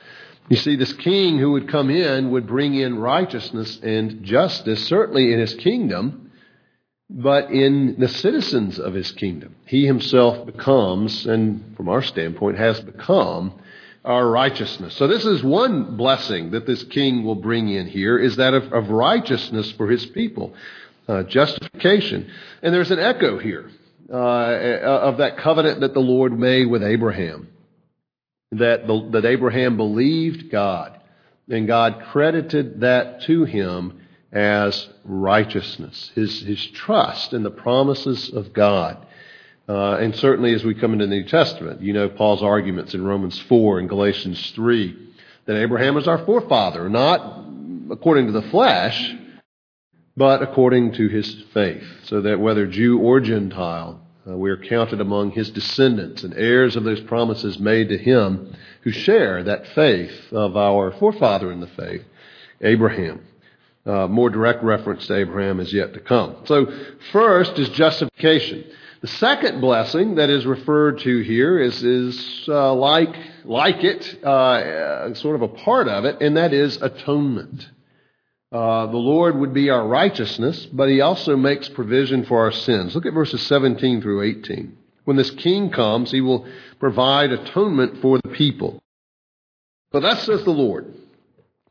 You 0.49 0.57
see, 0.57 0.75
this 0.75 0.93
king 0.93 1.37
who 1.37 1.51
would 1.51 1.69
come 1.69 1.91
in 1.91 2.31
would 2.31 2.47
bring 2.47 2.73
in 2.73 2.97
righteousness 2.97 3.79
and 3.83 4.23
justice, 4.23 4.87
certainly 4.87 5.31
in 5.31 5.37
his 5.37 5.53
kingdom, 5.53 6.25
but 7.09 7.49
in 7.49 7.95
the 7.97 8.07
citizens 8.07 8.77
of 8.77 8.93
his 8.93 9.11
kingdom. 9.11 9.55
He 9.65 9.85
himself 9.85 10.45
becomes, 10.45 11.25
and 11.25 11.75
from 11.75 11.89
our 11.89 12.03
standpoint, 12.03 12.57
has 12.57 12.79
become 12.79 13.53
our 14.05 14.29
righteousness. 14.29 14.95
So 14.95 15.07
this 15.07 15.25
is 15.25 15.43
one 15.43 15.97
blessing 15.97 16.51
that 16.51 16.67
this 16.67 16.83
king 16.83 17.23
will 17.23 17.35
bring 17.35 17.67
in 17.69 17.87
here, 17.87 18.17
is 18.17 18.35
that 18.35 18.53
of, 18.53 18.71
of 18.71 18.89
righteousness 18.89 19.71
for 19.71 19.89
his 19.89 20.05
people, 20.05 20.53
uh, 21.07 21.23
justification. 21.23 22.29
And 22.61 22.73
there's 22.73 22.91
an 22.91 22.99
echo 22.99 23.39
here 23.39 23.69
uh, 24.11 24.15
of 24.15 25.17
that 25.17 25.37
covenant 25.37 25.81
that 25.81 25.93
the 25.93 25.99
Lord 25.99 26.37
made 26.37 26.67
with 26.67 26.83
Abraham. 26.83 27.49
That, 28.51 28.87
the, 28.87 29.09
that 29.11 29.25
Abraham 29.25 29.77
believed 29.77 30.49
God, 30.49 30.99
and 31.49 31.67
God 31.67 32.03
credited 32.11 32.81
that 32.81 33.21
to 33.23 33.43
him 33.43 33.98
as 34.31 34.87
righteousness, 35.03 36.11
his, 36.15 36.41
his 36.41 36.65
trust 36.67 37.33
in 37.33 37.43
the 37.43 37.51
promises 37.51 38.29
of 38.29 38.53
God. 38.53 39.05
Uh, 39.67 39.97
and 39.97 40.15
certainly 40.15 40.53
as 40.53 40.63
we 40.63 40.73
come 40.73 40.93
into 40.93 41.05
the 41.05 41.15
New 41.15 41.25
Testament, 41.25 41.81
you 41.81 41.93
know 41.93 42.09
Paul's 42.09 42.43
arguments 42.43 42.93
in 42.93 43.03
Romans 43.03 43.39
4 43.39 43.79
and 43.79 43.89
Galatians 43.89 44.51
3 44.51 45.07
that 45.45 45.57
Abraham 45.57 45.97
is 45.97 46.07
our 46.07 46.23
forefather, 46.25 46.89
not 46.89 47.45
according 47.91 48.27
to 48.27 48.31
the 48.31 48.49
flesh, 48.49 49.15
but 50.15 50.41
according 50.41 50.93
to 50.93 51.07
his 51.07 51.43
faith, 51.53 51.83
so 52.03 52.21
that 52.21 52.39
whether 52.39 52.67
Jew 52.67 52.99
or 52.99 53.19
Gentile, 53.19 54.01
uh, 54.29 54.37
we 54.37 54.49
are 54.51 54.57
counted 54.57 55.01
among 55.01 55.31
his 55.31 55.49
descendants 55.49 56.23
and 56.23 56.33
heirs 56.35 56.75
of 56.75 56.83
those 56.83 56.99
promises 57.01 57.57
made 57.57 57.89
to 57.89 57.97
him 57.97 58.53
who 58.81 58.91
share 58.91 59.43
that 59.43 59.67
faith 59.67 60.31
of 60.31 60.57
our 60.57 60.91
forefather 60.91 61.51
in 61.51 61.61
the 61.61 61.67
faith, 61.67 62.03
Abraham. 62.61 63.21
Uh, 63.85 64.07
more 64.07 64.29
direct 64.29 64.63
reference 64.63 65.07
to 65.07 65.15
Abraham 65.15 65.59
is 65.59 65.73
yet 65.73 65.93
to 65.93 65.99
come. 65.99 66.35
So, 66.45 66.67
first 67.11 67.57
is 67.57 67.69
justification. 67.69 68.65
The 69.01 69.07
second 69.07 69.61
blessing 69.61 70.15
that 70.15 70.29
is 70.29 70.45
referred 70.45 70.99
to 70.99 71.21
here 71.21 71.57
is, 71.57 71.81
is 71.81 72.45
uh, 72.49 72.73
like, 72.73 73.15
like 73.45 73.83
it, 73.85 74.21
uh, 74.23 75.13
sort 75.13 75.35
of 75.35 75.41
a 75.41 75.47
part 75.47 75.87
of 75.87 76.03
it, 76.03 76.21
and 76.21 76.35
that 76.35 76.53
is 76.53 76.75
atonement. 76.81 77.69
Uh, 78.51 78.87
the 78.87 78.97
Lord 78.97 79.37
would 79.37 79.53
be 79.53 79.69
our 79.69 79.87
righteousness, 79.87 80.65
but 80.65 80.89
He 80.89 80.99
also 80.99 81.37
makes 81.37 81.69
provision 81.69 82.25
for 82.25 82.39
our 82.39 82.51
sins. 82.51 82.93
Look 82.93 83.05
at 83.05 83.13
verses 83.13 83.41
17 83.43 84.01
through 84.01 84.23
18. 84.23 84.77
When 85.05 85.15
this 85.15 85.31
king 85.31 85.69
comes, 85.69 86.11
He 86.11 86.19
will 86.19 86.45
provide 86.79 87.31
atonement 87.31 88.01
for 88.01 88.19
the 88.21 88.29
people. 88.29 88.83
But 89.91 90.01
thus 90.01 90.23
says 90.23 90.43
the 90.43 90.51
Lord 90.51 90.93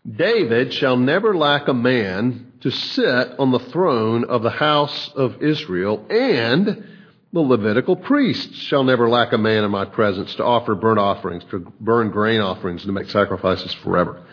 David 0.07 0.73
shall 0.73 0.97
never 0.97 1.37
lack 1.37 1.69
a 1.69 1.75
man 1.75 2.53
to 2.61 2.71
sit 2.71 3.39
on 3.39 3.53
the 3.53 3.59
throne 3.59 4.25
of 4.25 4.43
the 4.43 4.51
house 4.51 5.11
of 5.15 5.43
Israel, 5.43 6.05
and 6.11 6.85
the 7.33 7.41
Levitical 7.41 7.95
priests 7.97 8.57
shall 8.57 8.85
never 8.85 9.09
lack 9.09 9.33
a 9.33 9.39
man 9.39 9.65
in 9.65 9.71
my 9.71 9.85
presence 9.85 10.35
to 10.37 10.45
offer 10.45 10.75
burnt 10.75 10.99
offerings, 10.99 11.45
to 11.51 11.61
burn 11.81 12.11
grain 12.11 12.41
offerings, 12.41 12.83
to 12.85 12.93
make 12.93 13.11
sacrifices 13.11 13.75
forever. 13.75 14.25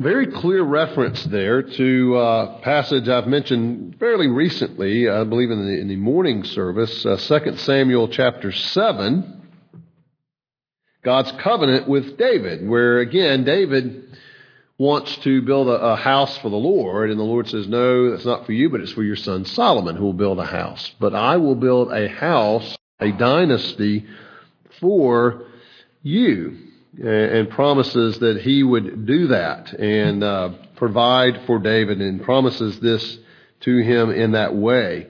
Very 0.00 0.26
clear 0.26 0.62
reference 0.62 1.22
there 1.24 1.62
to 1.62 2.16
a 2.16 2.60
passage 2.62 3.08
I've 3.08 3.28
mentioned 3.28 3.96
fairly 4.00 4.26
recently, 4.26 5.08
I 5.08 5.22
believe 5.22 5.52
in 5.52 5.64
the, 5.64 5.80
in 5.80 5.86
the 5.86 5.96
morning 5.96 6.42
service, 6.42 7.06
uh, 7.06 7.16
2 7.16 7.58
Samuel 7.58 8.08
chapter 8.08 8.50
7, 8.50 9.42
God's 11.04 11.30
covenant 11.32 11.86
with 11.86 12.16
David, 12.16 12.66
where 12.66 12.98
again, 12.98 13.44
David 13.44 14.16
wants 14.76 15.16
to 15.18 15.40
build 15.42 15.68
a, 15.68 15.80
a, 15.80 15.96
house 15.96 16.36
for 16.38 16.48
the 16.48 16.56
Lord, 16.56 17.10
and 17.10 17.18
the 17.18 17.24
Lord 17.24 17.48
says, 17.48 17.68
No, 17.68 18.10
that's 18.10 18.24
not 18.24 18.44
for 18.44 18.52
you, 18.52 18.70
but 18.70 18.80
it's 18.80 18.92
for 18.92 19.04
your 19.04 19.16
son 19.16 19.44
Solomon 19.44 19.96
who 19.96 20.04
will 20.04 20.12
build 20.12 20.38
a 20.38 20.44
house. 20.44 20.92
But 20.98 21.14
I 21.14 21.36
will 21.36 21.54
build 21.54 21.92
a 21.92 22.08
house, 22.08 22.76
a 23.00 23.12
dynasty 23.12 24.06
for 24.80 25.44
you 26.02 26.58
and 27.02 27.50
promises 27.50 28.18
that 28.20 28.40
he 28.42 28.62
would 28.62 29.06
do 29.06 29.28
that 29.28 29.72
and 29.72 30.22
uh, 30.22 30.50
provide 30.76 31.42
for 31.46 31.58
David 31.58 32.00
and 32.00 32.22
promises 32.22 32.78
this 32.80 33.18
to 33.60 33.78
him 33.78 34.10
in 34.10 34.32
that 34.32 34.54
way. 34.54 35.08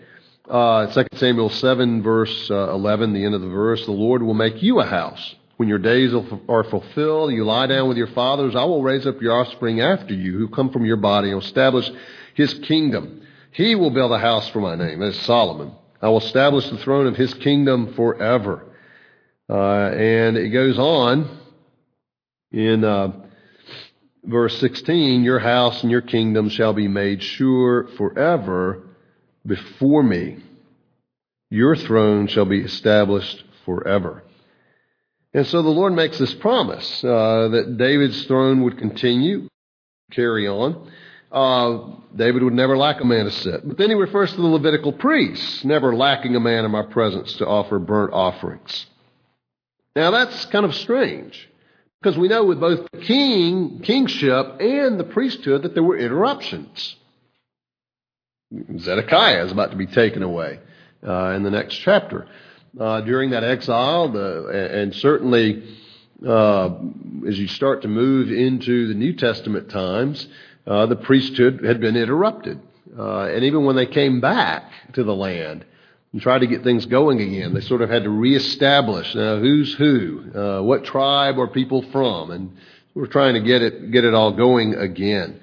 Uh, 0.49 0.87
2 0.93 1.07
Samuel 1.15 1.51
7, 1.51 2.03
verse 2.03 2.51
uh, 2.51 2.71
11, 2.71 3.13
the 3.13 3.25
end 3.25 3.35
of 3.35 3.41
the 3.41 3.49
verse, 3.49 3.85
the 3.85 3.93
Lord 3.93 4.23
will 4.23 4.35
make 4.35 4.63
you 4.63 4.81
a 4.81 4.87
house. 4.87 5.35
When 5.57 5.69
your 5.69 5.79
days 5.79 6.13
are 6.49 6.65
fulfilled, 6.65 7.33
you 7.33 7.45
lie 7.45 7.69
down 7.69 7.89
with 7.89 7.97
your 7.97 8.09
fathers, 8.09 8.57
I 8.57 8.65
will 8.65 8.83
raise 8.83 9.07
up 9.07 9.23
your 9.23 9.41
offspring 9.41 9.81
after 9.81 10.13
you 10.13 10.37
who 10.37 10.49
come 10.49 10.71
from 10.71 10.85
your 10.85 10.97
body 10.97 11.31
and 11.31 11.41
establish 11.41 11.89
his 12.35 12.55
kingdom. 12.55 13.23
He 13.53 13.77
will 13.77 13.91
build 13.91 14.11
a 14.11 14.19
house 14.19 14.49
for 14.49 14.61
my 14.61 14.75
name, 14.75 15.01
as 15.01 15.17
Solomon. 15.21 15.73
I 16.03 16.09
will 16.09 16.19
establish 16.19 16.69
the 16.69 16.79
throne 16.79 17.07
of 17.07 17.17
his 17.17 17.33
kingdom 17.35 17.95
forever. 17.95 18.65
Uh, 19.49 19.91
and 19.91 20.37
it 20.37 20.49
goes 20.49 20.77
on 20.77 21.39
in 22.51 22.83
uh, 22.83 23.13
verse 24.25 24.59
16, 24.59 25.23
your 25.23 25.39
house 25.39 25.83
and 25.83 25.91
your 25.91 26.03
kingdom 26.03 26.49
shall 26.49 26.73
be 26.73 26.89
made 26.89 27.23
sure 27.23 27.87
forever 27.97 28.83
before 29.47 30.03
me. 30.03 30.39
Your 31.51 31.77
throne 31.77 32.27
shall 32.27 32.45
be 32.45 32.61
established 32.61 33.45
forever. 33.65 34.24
And 35.35 35.47
so 35.49 35.63
the 35.63 35.69
Lord 35.69 35.93
makes 35.93 36.19
this 36.19 36.33
promise 36.35 37.03
uh, 37.03 37.49
that 37.49 37.77
David's 37.77 38.25
throne 38.27 38.63
would 38.63 38.79
continue, 38.79 39.49
carry 40.13 40.47
on. 40.47 40.89
Uh, 41.33 41.97
David 42.15 42.45
would 42.45 42.55
never 42.55 42.77
lack 42.77 43.01
a 43.01 43.05
man 43.05 43.25
to 43.25 43.33
sit. 43.33 43.67
But 43.67 43.77
then 43.77 43.91
he 43.91 43.97
refers 43.97 44.31
to 44.31 44.37
the 44.37 44.47
Levitical 44.47 44.93
priests, 44.93 45.65
never 45.65 45.95
lacking 45.95 46.37
a 46.37 46.41
man 46.41 46.65
in 46.65 46.71
my 46.71 46.83
presence 46.83 47.33
to 47.35 47.47
offer 47.47 47.81
burnt 47.81 48.13
offerings. 48.13 48.87
Now 49.97 50.13
that's 50.13 50.45
kind 50.47 50.65
of 50.65 50.75
strange. 50.77 51.51
Because 52.01 52.17
we 52.17 52.29
know 52.29 52.45
with 52.45 52.61
both 52.61 52.87
the 52.93 53.01
king, 53.01 53.81
kingship 53.81 54.61
and 54.61 55.01
the 55.01 55.05
priesthood 55.05 55.63
that 55.63 55.75
there 55.75 55.83
were 55.83 55.97
interruptions. 55.97 56.95
Zedekiah 58.79 59.45
is 59.45 59.51
about 59.51 59.73
to 59.73 59.77
be 59.77 59.87
taken 59.87 60.23
away 60.23 60.61
uh, 61.05 61.31
in 61.31 61.43
the 61.43 61.51
next 61.51 61.77
chapter. 61.77 62.29
Uh, 62.79 63.01
during 63.03 63.31
that 63.31 63.45
exile, 63.45 64.09
the, 64.11 64.49
and 64.73 64.95
certainly 64.95 65.63
uh, 66.27 66.71
as 67.27 67.39
you 67.39 67.47
start 67.49 67.83
to 67.83 67.89
move 67.89 68.31
into 68.31 68.89
the 68.89 68.95
New 68.95 69.13
Testament 69.13 69.71
times, 69.71 70.27
uh, 70.67 70.87
the 70.87 70.97
priesthood 70.97 71.65
had 71.65 71.81
been 71.81 71.97
interrupted. 71.97 72.61
Uh, 72.99 73.27
and 73.27 73.45
even 73.45 73.65
when 73.65 73.77
they 73.77 73.87
came 73.87 74.21
back 74.21 74.71
to 74.95 75.05
the 75.05 75.15
land 75.15 75.65
and 76.13 76.23
tried 76.23 76.41
to 76.41 76.47
get 76.47 76.63
things 76.63 76.87
going 76.87 77.21
again, 77.21 77.55
they 77.55 77.61
sort 77.61 77.83
of 77.83 77.91
had 77.91 78.05
to 78.05 78.11
reestablish 78.11 79.15
uh, 79.17 79.39
who's 79.39 79.75
who, 79.75 80.25
uh, 80.35 80.63
what 80.63 80.85
tribe 80.85 81.39
are 81.39 81.49
people 81.49 81.83
from, 81.91 82.31
and 82.31 82.57
we're 82.95 83.07
trying 83.07 83.35
to 83.35 83.41
get 83.41 83.63
it 83.63 83.91
get 83.91 84.05
it 84.05 84.15
all 84.15 84.33
going 84.33 84.75
again. 84.75 85.41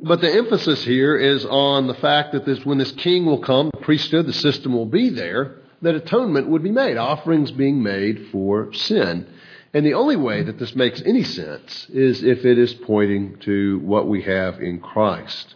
But 0.00 0.20
the 0.20 0.32
emphasis 0.32 0.84
here 0.84 1.16
is 1.16 1.44
on 1.44 1.86
the 1.86 1.94
fact 1.94 2.32
that 2.32 2.44
this, 2.44 2.64
when 2.64 2.78
this 2.78 2.92
king 2.92 3.26
will 3.26 3.40
come, 3.40 3.70
the 3.72 3.80
priesthood, 3.80 4.26
the 4.26 4.32
system 4.32 4.72
will 4.72 4.86
be 4.86 5.10
there, 5.10 5.56
that 5.82 5.94
atonement 5.94 6.48
would 6.48 6.62
be 6.62 6.70
made, 6.70 6.96
offerings 6.96 7.50
being 7.50 7.82
made 7.82 8.28
for 8.32 8.72
sin. 8.72 9.28
And 9.74 9.84
the 9.84 9.94
only 9.94 10.16
way 10.16 10.42
that 10.42 10.58
this 10.58 10.74
makes 10.74 11.02
any 11.02 11.22
sense 11.22 11.86
is 11.90 12.22
if 12.22 12.44
it 12.44 12.58
is 12.58 12.74
pointing 12.74 13.38
to 13.40 13.78
what 13.80 14.08
we 14.08 14.22
have 14.22 14.60
in 14.60 14.80
Christ. 14.80 15.54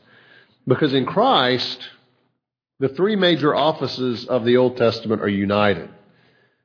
Because 0.67 0.95
in 0.95 1.07
Christ, 1.07 1.89
the 2.79 2.89
three 2.89 3.17
major 3.17 3.55
offices 3.55 4.27
of 4.27 4.45
the 4.45 4.57
Old 4.57 4.77
Testament 4.77 5.23
are 5.23 5.29
united 5.29 5.89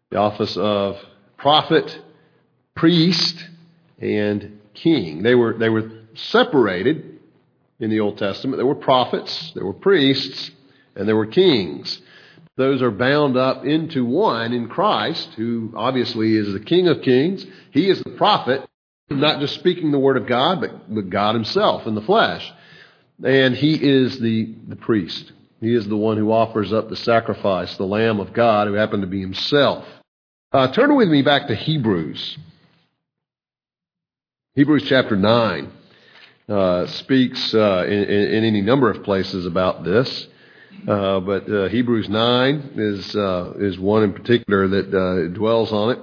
the 0.09 0.17
office 0.17 0.55
of 0.55 0.97
prophet, 1.35 1.99
priest, 2.75 3.45
and 3.99 4.59
king. 4.73 5.21
They 5.21 5.35
were, 5.35 5.57
they 5.57 5.69
were 5.69 5.91
separated 6.13 7.19
in 7.79 7.89
the 7.89 7.99
Old 7.99 8.17
Testament. 8.17 8.57
There 8.57 8.65
were 8.65 8.75
prophets, 8.75 9.51
there 9.53 9.65
were 9.65 9.73
priests, 9.73 10.51
and 10.95 11.07
there 11.07 11.15
were 11.15 11.25
kings. 11.25 12.01
Those 12.57 12.81
are 12.81 12.91
bound 12.91 13.37
up 13.37 13.65
into 13.65 14.03
one 14.03 14.51
in 14.51 14.67
Christ, 14.67 15.29
who 15.37 15.71
obviously 15.75 16.35
is 16.35 16.51
the 16.51 16.59
King 16.59 16.87
of 16.87 17.03
Kings. 17.03 17.45
He 17.71 17.87
is 17.87 18.01
the 18.01 18.09
prophet, 18.11 18.67
not 19.11 19.39
just 19.39 19.53
speaking 19.53 19.91
the 19.91 19.99
Word 19.99 20.17
of 20.17 20.25
God, 20.25 20.61
but, 20.61 20.93
but 20.93 21.09
God 21.11 21.35
Himself 21.35 21.85
in 21.85 21.93
the 21.93 22.01
flesh. 22.01 22.51
And 23.23 23.55
He 23.55 23.75
is 23.75 24.19
the, 24.19 24.55
the 24.67 24.75
priest. 24.75 25.31
He 25.61 25.73
is 25.73 25.87
the 25.87 25.95
one 25.95 26.17
who 26.17 26.31
offers 26.31 26.73
up 26.73 26.89
the 26.89 26.95
sacrifice, 26.95 27.77
the 27.77 27.85
Lamb 27.85 28.19
of 28.19 28.33
God, 28.33 28.67
who 28.67 28.73
happened 28.73 29.03
to 29.03 29.07
be 29.07 29.21
Himself. 29.21 29.85
Uh, 30.51 30.71
turn 30.71 30.95
with 30.95 31.09
me 31.09 31.21
back 31.21 31.47
to 31.47 31.55
Hebrews. 31.55 32.37
Hebrews 34.55 34.85
chapter 34.87 35.15
9 35.15 35.71
uh, 36.49 36.87
speaks 36.87 37.53
uh, 37.53 37.85
in, 37.85 38.03
in, 38.05 38.43
any 38.43 38.61
number 38.61 38.89
of 38.89 39.03
places 39.03 39.45
about 39.45 39.83
this. 39.83 40.27
Uh, 40.85 41.19
but 41.21 41.49
uh, 41.49 41.69
Hebrews 41.69 42.09
9 42.09 42.71
is, 42.75 43.15
uh, 43.15 43.53
is 43.57 43.79
one 43.79 44.03
in 44.03 44.13
particular 44.13 44.67
that 44.67 44.93
uh, 44.93 45.27
dwells 45.33 45.71
on 45.71 45.91
it. 45.91 45.99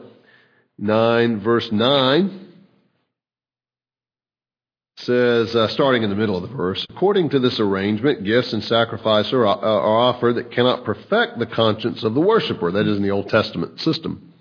9, 0.79 1.41
verse 1.41 1.71
9 1.71 2.41
says, 4.97 5.51
starting 5.73 6.03
in 6.03 6.11
the 6.11 6.17
middle 6.17 6.37
of 6.37 6.43
the 6.43 6.57
verse, 6.57 6.87
according 6.89 7.29
to 7.31 7.39
this 7.39 7.61
arrangement, 7.61 8.25
gifts 8.25 8.53
and 8.53 8.65
sacrifice 8.65 9.33
are, 9.33 9.47
are 9.47 9.99
offered 9.99 10.35
that 10.35 10.51
cannot 10.51 10.85
perfect 10.85 11.39
the 11.39 11.47
conscience 11.47 12.03
of 12.03 12.15
the 12.15 12.21
worshiper. 12.21 12.71
That 12.71 12.87
is 12.87 12.97
in 12.97 13.03
the 13.03 13.11
Old 13.11 13.29
Testament 13.29 13.81
system 13.81 14.33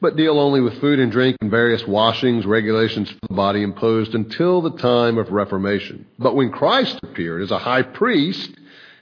but 0.00 0.16
deal 0.16 0.38
only 0.38 0.60
with 0.60 0.80
food 0.80 1.00
and 1.00 1.10
drink 1.10 1.36
and 1.40 1.50
various 1.50 1.86
washings, 1.86 2.46
regulations 2.46 3.10
for 3.10 3.18
the 3.28 3.34
body 3.34 3.62
imposed 3.62 4.14
until 4.14 4.60
the 4.60 4.76
time 4.76 5.18
of 5.18 5.30
Reformation. 5.30 6.06
But 6.18 6.36
when 6.36 6.52
Christ 6.52 7.00
appeared 7.02 7.42
as 7.42 7.50
a 7.50 7.58
high 7.58 7.82
priest 7.82 8.50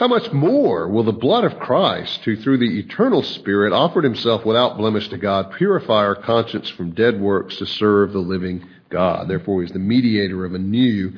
how 0.00 0.08
much 0.08 0.32
more 0.32 0.88
will 0.88 1.04
the 1.04 1.12
blood 1.12 1.44
of 1.44 1.58
Christ, 1.58 2.24
who 2.24 2.34
through 2.34 2.56
the 2.56 2.78
eternal 2.78 3.22
Spirit 3.22 3.74
offered 3.74 4.02
himself 4.02 4.46
without 4.46 4.78
blemish 4.78 5.10
to 5.10 5.18
God, 5.18 5.52
purify 5.58 6.06
our 6.06 6.14
conscience 6.14 6.70
from 6.70 6.92
dead 6.92 7.20
works 7.20 7.58
to 7.58 7.66
serve 7.66 8.14
the 8.14 8.18
living 8.18 8.66
God? 8.88 9.28
Therefore, 9.28 9.60
he's 9.60 9.72
the 9.72 9.78
mediator 9.78 10.46
of 10.46 10.54
a 10.54 10.58
new 10.58 11.12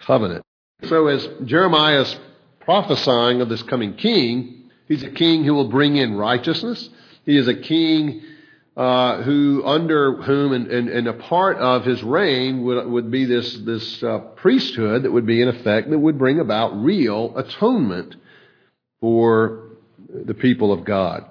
covenant. 0.00 0.44
So 0.84 1.06
as 1.06 1.26
Jeremiah 1.46 2.02
is 2.02 2.14
prophesying 2.60 3.40
of 3.40 3.48
this 3.48 3.62
coming 3.62 3.94
king, 3.94 4.68
he's 4.86 5.02
a 5.02 5.10
king 5.10 5.44
who 5.44 5.54
will 5.54 5.70
bring 5.70 5.96
in 5.96 6.14
righteousness. 6.14 6.90
He 7.24 7.38
is 7.38 7.48
a 7.48 7.54
king 7.54 8.20
uh, 8.76 9.22
who 9.22 9.62
under 9.64 10.20
whom 10.20 10.52
and, 10.52 10.66
and, 10.66 10.90
and, 10.90 11.08
a 11.08 11.14
part 11.14 11.56
of 11.56 11.86
his 11.86 12.02
reign 12.02 12.64
would, 12.64 12.86
would 12.86 13.10
be 13.10 13.24
this, 13.24 13.56
this 13.60 14.02
uh, 14.02 14.18
priesthood 14.36 15.04
that 15.04 15.10
would 15.10 15.24
be 15.24 15.40
in 15.40 15.48
effect 15.48 15.88
that 15.88 15.98
would 15.98 16.18
bring 16.18 16.38
about 16.38 16.76
real 16.84 17.32
atonement 17.38 18.14
for 19.00 19.70
the 20.08 20.34
people 20.34 20.72
of 20.72 20.84
God. 20.84 21.24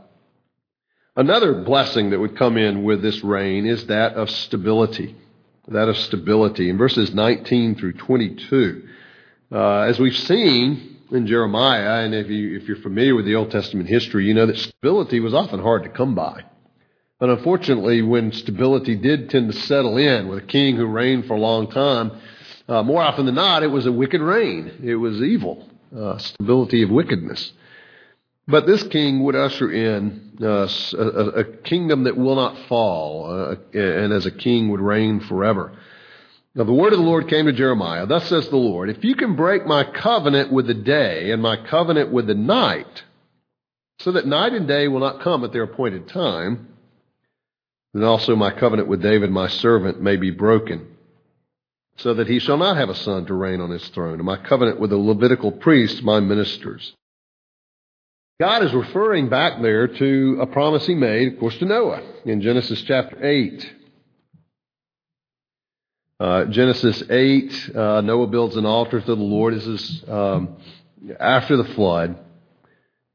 Another 1.16 1.54
blessing 1.54 2.10
that 2.10 2.20
would 2.20 2.38
come 2.38 2.58
in 2.58 2.84
with 2.84 3.02
this 3.02 3.24
reign 3.24 3.66
is 3.66 3.88
that 3.88 4.14
of 4.16 4.30
stability. 4.30 5.16
That 5.68 5.88
of 5.88 5.98
stability. 5.98 6.70
In 6.70 6.78
verses 6.78 7.14
19 7.14 7.76
through 7.76 7.94
22, 7.94 8.88
uh, 9.52 9.80
as 9.82 9.98
we've 9.98 10.16
seen 10.16 10.98
in 11.12 11.28
Jeremiah, 11.28 12.04
and 12.04 12.14
if, 12.14 12.28
you, 12.28 12.58
if 12.58 12.68
you're 12.68 12.78
familiar 12.78 13.16
with 13.16 13.26
the 13.26 13.36
Old 13.36 13.52
Testament 13.52 13.88
history, 13.88 14.26
you 14.26 14.34
know 14.34 14.46
that 14.46 14.58
stability 14.58 15.20
was 15.20 15.34
often 15.34 15.62
hard 15.62 15.84
to 15.84 15.90
come 15.90 16.16
by. 16.16 16.44
But 17.20 17.30
unfortunately, 17.30 18.02
when 18.02 18.34
stability 18.34 18.96
did 18.96 19.30
tend 19.30 19.52
to 19.52 19.58
settle 19.58 19.98
in 19.98 20.28
with 20.28 20.44
a 20.44 20.48
king 20.48 20.76
who 20.76 20.86
reigned 20.86 21.26
for 21.28 21.36
a 21.36 21.40
long 21.40 21.72
time, 21.72 22.12
uh, 22.68 22.84
more 22.84 23.02
often 23.02 23.26
than 23.26 23.36
not, 23.36 23.64
it 23.64 23.68
was 23.68 23.86
a 23.86 23.92
wicked 23.92 24.20
reign. 24.20 24.82
It 24.84 24.96
was 24.96 25.22
evil, 25.22 25.70
uh, 25.98 26.18
stability 26.18 26.84
of 26.84 26.90
wickedness. 26.90 27.52
But 28.48 28.68
this 28.68 28.84
king 28.84 29.24
would 29.24 29.36
usher 29.36 29.72
in 29.72 30.38
uh, 30.42 30.68
a, 30.94 31.00
a, 31.00 31.44
kingdom 31.44 32.04
that 32.04 32.16
will 32.16 32.36
not 32.36 32.68
fall, 32.68 33.32
uh, 33.32 33.56
and 33.78 34.14
as 34.14 34.28
a 34.28 34.32
king 34.32 34.70
would 34.70 34.82
reign 34.82 35.20
forever. 35.22 35.72
Now, 36.54 36.64
the 36.64 36.74
word 36.74 36.94
of 36.94 37.00
the 37.00 37.06
Lord 37.06 37.28
came 37.28 37.48
to 37.48 37.54
Jeremiah. 37.54 38.06
Thus 38.06 38.30
says 38.30 38.48
the 38.48 38.56
Lord, 38.56 38.90
If 38.90 39.04
you 39.04 39.16
can 39.16 39.36
break 39.36 39.66
my 39.66 39.84
covenant 39.84 40.52
with 40.52 40.68
the 40.68 40.74
day 40.76 41.32
and 41.32 41.42
my 41.42 41.58
covenant 41.58 42.12
with 42.12 42.28
the 42.28 42.36
night, 42.36 43.04
so 44.00 44.12
that 44.12 44.28
night 44.28 44.54
and 44.54 44.68
day 44.68 44.88
will 44.88 45.00
not 45.00 45.22
come 45.22 45.44
at 45.44 45.52
their 45.52 45.64
appointed 45.64 46.08
time, 46.08 46.68
then 47.94 48.04
also 48.04 48.36
my 48.36 48.52
covenant 48.52 48.88
with 48.88 49.02
David, 49.02 49.32
my 49.32 49.48
servant, 49.48 50.02
may 50.02 50.18
be 50.18 50.32
broken, 50.32 50.95
so 51.98 52.14
that 52.14 52.28
he 52.28 52.40
shall 52.40 52.58
not 52.58 52.78
have 52.78 52.90
a 52.90 52.96
son 52.96 53.26
to 53.26 53.34
reign 53.34 53.62
on 53.62 53.70
his 53.70 53.88
throne, 53.90 54.16
and 54.16 54.24
my 54.24 54.38
covenant 54.38 54.80
with 54.80 54.90
the 54.90 54.98
Levitical 54.98 55.52
priests, 55.52 56.02
my 56.02 56.20
ministers. 56.20 56.94
God 58.40 58.64
is 58.64 58.74
referring 58.74 59.30
back 59.30 59.62
there 59.62 59.88
to 59.88 60.40
a 60.42 60.46
promise 60.46 60.86
he 60.86 60.96
made, 60.96 61.34
of 61.34 61.40
course, 61.40 61.58
to 61.60 61.66
Noah 61.66 62.02
in 62.26 62.42
Genesis 62.42 62.82
chapter 62.82 63.26
8. 63.26 63.74
Uh, 66.20 66.46
Genesis 66.46 67.02
8, 67.10 67.76
uh, 67.76 68.02
Noah 68.02 68.28
builds 68.28 68.58
an 68.58 68.66
altar 68.66 69.00
to 69.00 69.06
the 69.06 69.16
Lord. 69.16 69.54
This 69.54 69.66
is 69.66 70.04
um, 70.10 70.58
after 71.18 71.56
the 71.56 71.64
flood. 71.64 72.20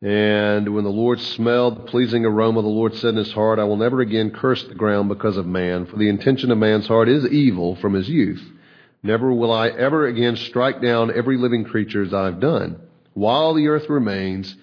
And 0.02 0.74
when 0.74 0.84
the 0.84 0.90
Lord 0.90 1.20
smelled 1.20 1.76
the 1.76 1.90
pleasing 1.90 2.24
aroma, 2.24 2.62
the 2.62 2.68
Lord 2.68 2.94
said 2.94 3.10
in 3.10 3.16
his 3.16 3.32
heart, 3.32 3.58
I 3.58 3.64
will 3.64 3.76
never 3.76 4.00
again 4.00 4.30
curse 4.30 4.62
the 4.64 4.74
ground 4.74 5.10
because 5.10 5.36
of 5.36 5.46
man, 5.46 5.84
for 5.84 5.96
the 5.96 6.08
intention 6.08 6.50
of 6.50 6.56
man's 6.56 6.86
heart 6.86 7.10
is 7.10 7.26
evil 7.26 7.76
from 7.76 7.92
his 7.92 8.08
youth. 8.08 8.42
Never 9.02 9.32
will 9.32 9.52
I 9.52 9.68
ever 9.68 10.06
again 10.06 10.36
strike 10.36 10.82
down 10.82 11.16
every 11.16 11.38
living 11.38 11.64
creature 11.64 12.02
as 12.02 12.12
I've 12.12 12.40
done. 12.40 12.80
While 13.14 13.54
the 13.54 13.68
earth 13.68 13.88
remains, 13.88 14.54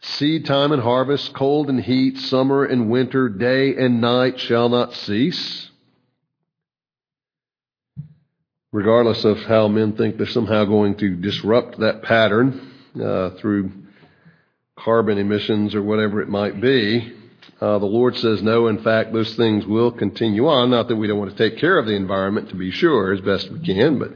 seed 0.00 0.46
time 0.46 0.72
and 0.72 0.82
harvest, 0.82 1.34
cold 1.34 1.68
and 1.68 1.80
heat, 1.80 2.18
summer 2.18 2.64
and 2.64 2.90
winter, 2.90 3.28
day 3.28 3.74
and 3.76 4.00
night 4.00 4.38
shall 4.38 4.68
not 4.68 4.94
cease. 4.94 5.70
Regardless 8.72 9.24
of 9.24 9.38
how 9.38 9.66
men 9.66 9.96
think 9.96 10.16
they're 10.16 10.26
somehow 10.26 10.64
going 10.64 10.96
to 10.98 11.16
disrupt 11.16 11.80
that 11.80 12.02
pattern 12.02 12.70
uh, 13.02 13.30
through 13.30 13.72
carbon 14.78 15.18
emissions 15.18 15.74
or 15.74 15.82
whatever 15.82 16.22
it 16.22 16.28
might 16.28 16.60
be. 16.60 17.12
Uh, 17.60 17.78
the 17.78 17.86
Lord 17.86 18.16
says 18.16 18.42
no. 18.42 18.68
In 18.68 18.82
fact, 18.82 19.12
those 19.12 19.34
things 19.34 19.66
will 19.66 19.92
continue 19.92 20.48
on. 20.48 20.70
Not 20.70 20.88
that 20.88 20.96
we 20.96 21.06
don't 21.06 21.18
want 21.18 21.36
to 21.36 21.50
take 21.50 21.60
care 21.60 21.78
of 21.78 21.86
the 21.86 21.94
environment, 21.94 22.48
to 22.48 22.56
be 22.56 22.70
sure, 22.70 23.12
as 23.12 23.20
best 23.20 23.50
we 23.50 23.60
can, 23.60 23.98
but 23.98 24.12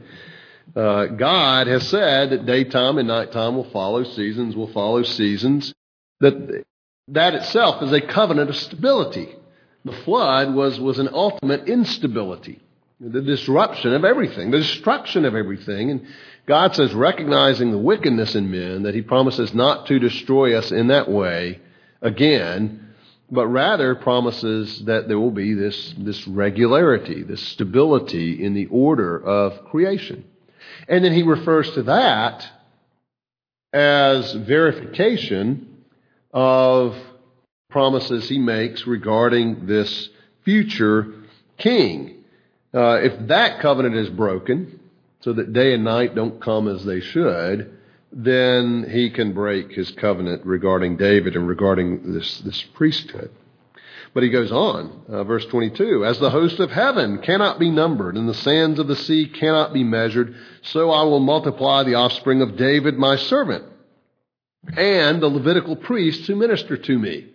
uh, 0.75 1.05
God 1.05 1.67
has 1.67 1.87
said 1.87 2.31
that 2.31 2.47
daytime 2.47 2.97
and 2.97 3.07
nighttime 3.07 3.55
will 3.55 3.69
follow 3.69 4.03
seasons, 4.03 4.55
will 4.55 4.73
follow 4.73 5.03
seasons. 5.03 5.73
That 6.21 6.63
that 7.09 7.35
itself 7.35 7.83
is 7.83 7.91
a 7.91 8.01
covenant 8.01 8.49
of 8.49 8.55
stability. 8.55 9.35
The 9.83 9.93
flood 9.93 10.55
was 10.55 10.79
was 10.79 10.97
an 10.97 11.09
ultimate 11.13 11.69
instability. 11.69 12.61
the 12.99 13.21
disruption 13.21 13.93
of 13.93 14.05
everything, 14.05 14.51
the 14.51 14.59
destruction 14.59 15.25
of 15.25 15.35
everything. 15.35 15.91
And 15.91 16.07
God 16.47 16.75
says, 16.75 16.93
recognizing 16.93 17.71
the 17.71 17.77
wickedness 17.77 18.35
in 18.35 18.49
men, 18.49 18.83
that 18.83 18.95
He 18.95 19.01
promises 19.01 19.53
not 19.53 19.87
to 19.87 19.99
destroy 19.99 20.57
us 20.57 20.71
in 20.71 20.87
that 20.87 21.09
way 21.09 21.59
again, 22.01 22.93
but 23.31 23.47
rather 23.47 23.95
promises 23.95 24.85
that 24.85 25.07
there 25.07 25.19
will 25.19 25.31
be 25.31 25.53
this, 25.53 25.93
this 25.97 26.27
regularity, 26.27 27.23
this 27.23 27.41
stability 27.41 28.43
in 28.43 28.53
the 28.53 28.67
order 28.67 29.17
of 29.19 29.65
creation. 29.65 30.25
And 30.87 31.03
then 31.03 31.13
He 31.13 31.23
refers 31.23 31.71
to 31.71 31.83
that 31.83 32.47
as 33.73 34.31
verification 34.33 35.83
of 36.33 36.95
promises 37.69 38.29
He 38.29 38.37
makes 38.37 38.85
regarding 38.85 39.65
this 39.65 40.09
future 40.43 41.13
king. 41.57 42.23
Uh, 42.73 42.99
if 43.01 43.27
that 43.27 43.59
covenant 43.61 43.95
is 43.95 44.09
broken, 44.09 44.79
so 45.21 45.33
that 45.33 45.53
day 45.53 45.73
and 45.73 45.83
night 45.83 46.13
don't 46.13 46.39
come 46.41 46.67
as 46.67 46.85
they 46.85 46.99
should, 46.99 47.75
then 48.11 48.87
he 48.89 49.09
can 49.09 49.33
break 49.33 49.71
his 49.71 49.91
covenant 49.91 50.45
regarding 50.45 50.97
David 50.97 51.35
and 51.35 51.47
regarding 51.47 52.13
this, 52.13 52.39
this 52.39 52.61
priesthood. 52.73 53.31
But 54.13 54.23
he 54.23 54.29
goes 54.29 54.51
on, 54.51 55.03
uh, 55.09 55.25
verse 55.25 55.45
22 55.47 56.05
As 56.05 56.19
the 56.19 56.29
host 56.29 56.59
of 56.61 56.71
heaven 56.71 57.17
cannot 57.21 57.59
be 57.59 57.69
numbered, 57.69 58.15
and 58.15 58.29
the 58.29 58.33
sands 58.33 58.79
of 58.79 58.87
the 58.87 58.95
sea 58.95 59.27
cannot 59.27 59.73
be 59.73 59.83
measured, 59.83 60.35
so 60.61 60.89
I 60.89 61.03
will 61.03 61.19
multiply 61.19 61.83
the 61.83 61.95
offspring 61.95 62.41
of 62.41 62.55
David 62.55 62.97
my 62.97 63.17
servant, 63.17 63.65
and 64.77 65.21
the 65.21 65.27
Levitical 65.27 65.75
priests 65.75 66.27
who 66.27 66.35
minister 66.37 66.77
to 66.77 66.97
me. 66.97 67.27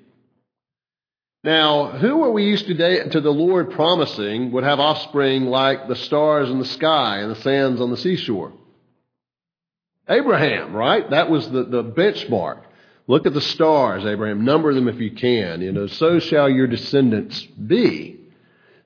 Now, 1.44 1.88
who 1.88 2.22
are 2.22 2.30
we 2.30 2.44
used 2.44 2.66
to, 2.66 3.08
to 3.10 3.20
the 3.20 3.30
Lord 3.30 3.70
promising 3.70 4.52
would 4.52 4.64
have 4.64 4.80
offspring 4.80 5.46
like 5.46 5.88
the 5.88 5.96
stars 5.96 6.50
in 6.50 6.58
the 6.58 6.64
sky 6.64 7.18
and 7.18 7.30
the 7.30 7.40
sands 7.40 7.80
on 7.80 7.90
the 7.90 7.96
seashore? 7.96 8.52
Abraham, 10.10 10.74
right? 10.74 11.08
That 11.10 11.30
was 11.30 11.48
the, 11.50 11.64
the 11.64 11.84
benchmark. 11.84 12.62
Look 13.06 13.26
at 13.26 13.34
the 13.34 13.40
stars, 13.40 14.04
Abraham. 14.04 14.44
Number 14.44 14.74
them 14.74 14.88
if 14.88 15.00
you 15.00 15.12
can. 15.12 15.62
You 15.62 15.72
know, 15.72 15.86
so 15.86 16.18
shall 16.18 16.50
your 16.50 16.66
descendants 16.66 17.42
be. 17.44 18.20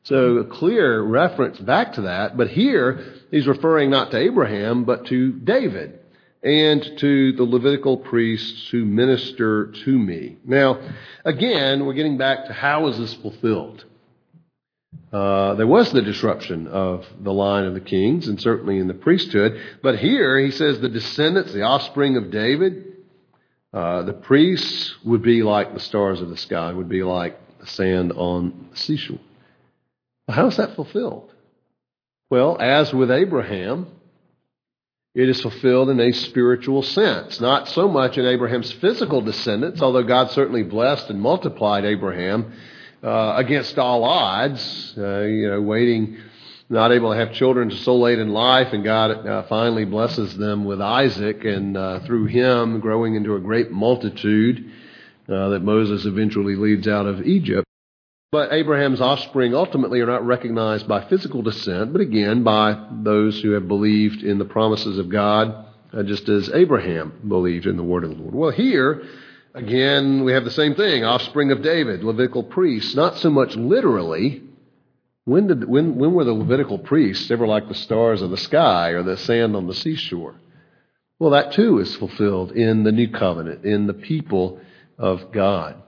So 0.05 0.37
a 0.37 0.45
clear 0.45 1.01
reference 1.01 1.59
back 1.59 1.95
to 1.95 2.03
that. 2.03 2.37
But 2.37 2.49
here, 2.49 3.05
he's 3.31 3.47
referring 3.47 3.91
not 3.91 4.11
to 4.11 4.19
Abraham, 4.19 4.85
but 4.85 5.07
to 5.07 5.33
David 5.33 5.99
and 6.43 6.99
to 6.99 7.33
the 7.33 7.43
Levitical 7.43 7.97
priests 7.97 8.69
who 8.71 8.85
minister 8.85 9.73
to 9.85 9.99
me. 9.99 10.37
Now, 10.45 10.79
again, 11.25 11.87
we're 11.87 11.95
getting 11.95 12.19
back 12.19 12.47
to 12.47 12.53
how 12.53 12.87
is 12.89 12.99
this 12.99 13.15
fulfilled? 13.15 13.85
Uh, 15.13 15.55
there 15.55 15.67
was 15.67 15.93
the 15.93 16.03
disruption 16.03 16.67
of 16.67 17.07
the 17.21 17.33
line 17.33 17.65
of 17.65 17.75
the 17.75 17.81
kings, 17.81 18.27
and 18.27 18.41
certainly 18.41 18.79
in 18.79 18.89
the 18.89 18.95
priesthood. 18.95 19.61
But 19.83 19.99
here 19.99 20.39
he 20.39 20.51
says 20.51 20.81
the 20.81 20.89
descendants, 20.89 21.53
the 21.53 21.63
offspring 21.63 22.17
of 22.17 22.33
David, 22.33 22.95
uh, 23.73 24.03
the 24.03 24.13
priests 24.13 24.95
would 25.05 25.23
be 25.23 25.43
like 25.43 25.73
the 25.73 25.81
stars 25.81 26.21
of 26.21 26.31
the 26.31 26.37
sky, 26.37 26.73
would 26.73 26.89
be 26.89 27.03
like 27.03 27.39
the 27.61 27.67
sand 27.67 28.13
on 28.13 28.69
the 28.73 28.77
seashore. 28.77 29.21
how 30.29 30.49
is 30.49 30.57
that 30.57 30.75
fulfilled? 30.75 31.33
Well, 32.31 32.57
as 32.61 32.93
with 32.93 33.11
Abraham, 33.11 33.87
it 35.15 35.29
is 35.29 35.41
fulfilled 35.41 35.91
in 35.91 36.01
a 36.01 36.11
spiritual 36.11 36.83
sense, 36.83 37.41
not 37.41 37.69
so 37.69 37.87
much 37.87 38.19
in 38.19 38.27
Abraham's 38.27 38.73
physical 38.73 39.21
descendants, 39.21 39.81
although 39.81 40.03
God 40.03 40.33
certainly 40.33 40.65
blessed 40.65 41.09
and 41.11 41.21
multiplied 41.21 41.85
Abraham 41.85 42.53
uh, 43.05 43.35
against 43.37 43.79
all 43.79 44.03
odds, 44.05 44.95
uh, 44.97 45.21
you 45.21 45.51
know, 45.51 45.61
waiting, 45.61 46.17
not 46.71 46.91
able 46.91 47.13
to 47.13 47.19
have 47.19 47.35
children 47.35 47.71
so 47.71 47.97
late 47.97 48.19
in 48.19 48.31
life, 48.31 48.73
and 48.73 48.83
God 48.83 49.27
uh, 49.27 49.43
finally 49.43 49.85
blesses 49.85 50.37
them 50.39 50.65
with 50.65 50.81
Isaac, 50.81 51.45
and 51.45 51.77
uh, 51.77 52.01
through 52.01 52.27
him 52.27 52.81
growing 52.81 53.15
into 53.15 53.35
a 53.35 53.41
great 53.41 53.71
multitude 53.71 54.73
uh, 55.29 55.51
that 55.51 55.61
Moses 55.63 56.07
eventually 56.07 56.57
leads 56.57 56.89
out 56.89 57.05
of 57.07 57.27
Egypt. 57.27 57.67
But 58.33 58.53
Abraham's 58.53 59.01
offspring 59.01 59.55
ultimately 59.55 60.01
are 60.01 60.07
not 60.07 60.27
recognized 60.27 60.89
by 60.89 61.07
physical 61.09 61.43
descent, 61.43 61.93
but 61.93 62.01
again 62.01 62.43
by 62.43 62.89
those 62.91 63.41
who 63.41 63.51
have 63.51 63.69
believed 63.69 64.23
in 64.23 64.39
the 64.39 64.45
promises 64.45 64.99
of 64.99 65.11
God, 65.11 65.67
uh, 65.93 66.03
just 66.03 66.29
as 66.29 66.51
Abraham 66.53 67.21
believed 67.29 67.67
in 67.67 67.77
the 67.77 67.85
word 67.85 68.03
of 68.03 68.11
the 68.11 68.17
Lord. 68.17 68.35
Well, 68.35 68.51
here, 68.51 69.03
again, 69.55 70.25
we 70.25 70.33
have 70.33 70.45
the 70.45 70.51
same 70.51 70.75
thing 70.75 71.05
offspring 71.05 71.53
of 71.53 71.63
David, 71.63 72.05
Levitical 72.05 72.43
priests, 72.43 72.95
not 72.95 73.17
so 73.19 73.31
much 73.31 73.57
literally. 73.57 74.43
When, 75.25 75.47
did, 75.47 75.67
when, 75.67 75.97
when 75.97 76.13
were 76.13 76.25
the 76.25 76.35
Levitical 76.35 76.79
priests 76.79 77.31
ever 77.31 77.47
like 77.47 77.69
the 77.69 77.75
stars 77.75 78.21
of 78.21 78.31
the 78.31 78.37
sky 78.37 78.91
or 78.91 79.03
the 79.03 79.17
sand 79.17 79.57
on 79.57 79.67
the 79.67 79.75
seashore? 79.75 80.35
Well, 81.19 81.31
that 81.31 81.53
too 81.53 81.79
is 81.79 81.95
fulfilled 81.97 82.53
in 82.53 82.83
the 82.83 82.93
new 82.93 83.09
covenant, 83.09 83.65
in 83.65 83.87
the 83.87 83.95
people 83.95 84.61
of 84.99 85.33
God 85.33 85.81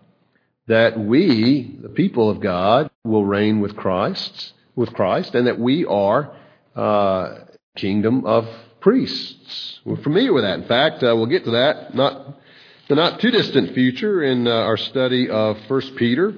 that 0.67 0.99
we, 0.99 1.79
the 1.81 1.89
people 1.89 2.29
of 2.31 2.41
God, 2.41 2.91
will 3.05 3.25
reign 3.25 3.61
with 3.61 3.77
Christ, 3.77 4.53
with 4.75 4.93
Christ, 4.93 5.35
and 5.35 5.47
that 5.47 5.59
we 5.59 5.85
are 5.85 6.35
uh, 6.75 7.39
kingdom 7.77 8.25
of 8.25 8.49
priests. 8.81 9.81
We're 9.85 10.03
familiar 10.03 10.33
with 10.33 10.45
that. 10.45 10.59
In 10.59 10.67
fact, 10.67 11.03
uh, 11.03 11.15
we'll 11.17 11.27
get 11.27 11.45
to 11.45 11.53
that 11.53 11.95
not 11.95 12.39
the 12.88 12.94
not 12.94 13.20
too 13.20 13.31
distant 13.31 13.75
future 13.75 14.22
in 14.22 14.46
uh, 14.46 14.51
our 14.51 14.77
study 14.77 15.29
of 15.29 15.59
First 15.66 15.96
Peter. 15.96 16.33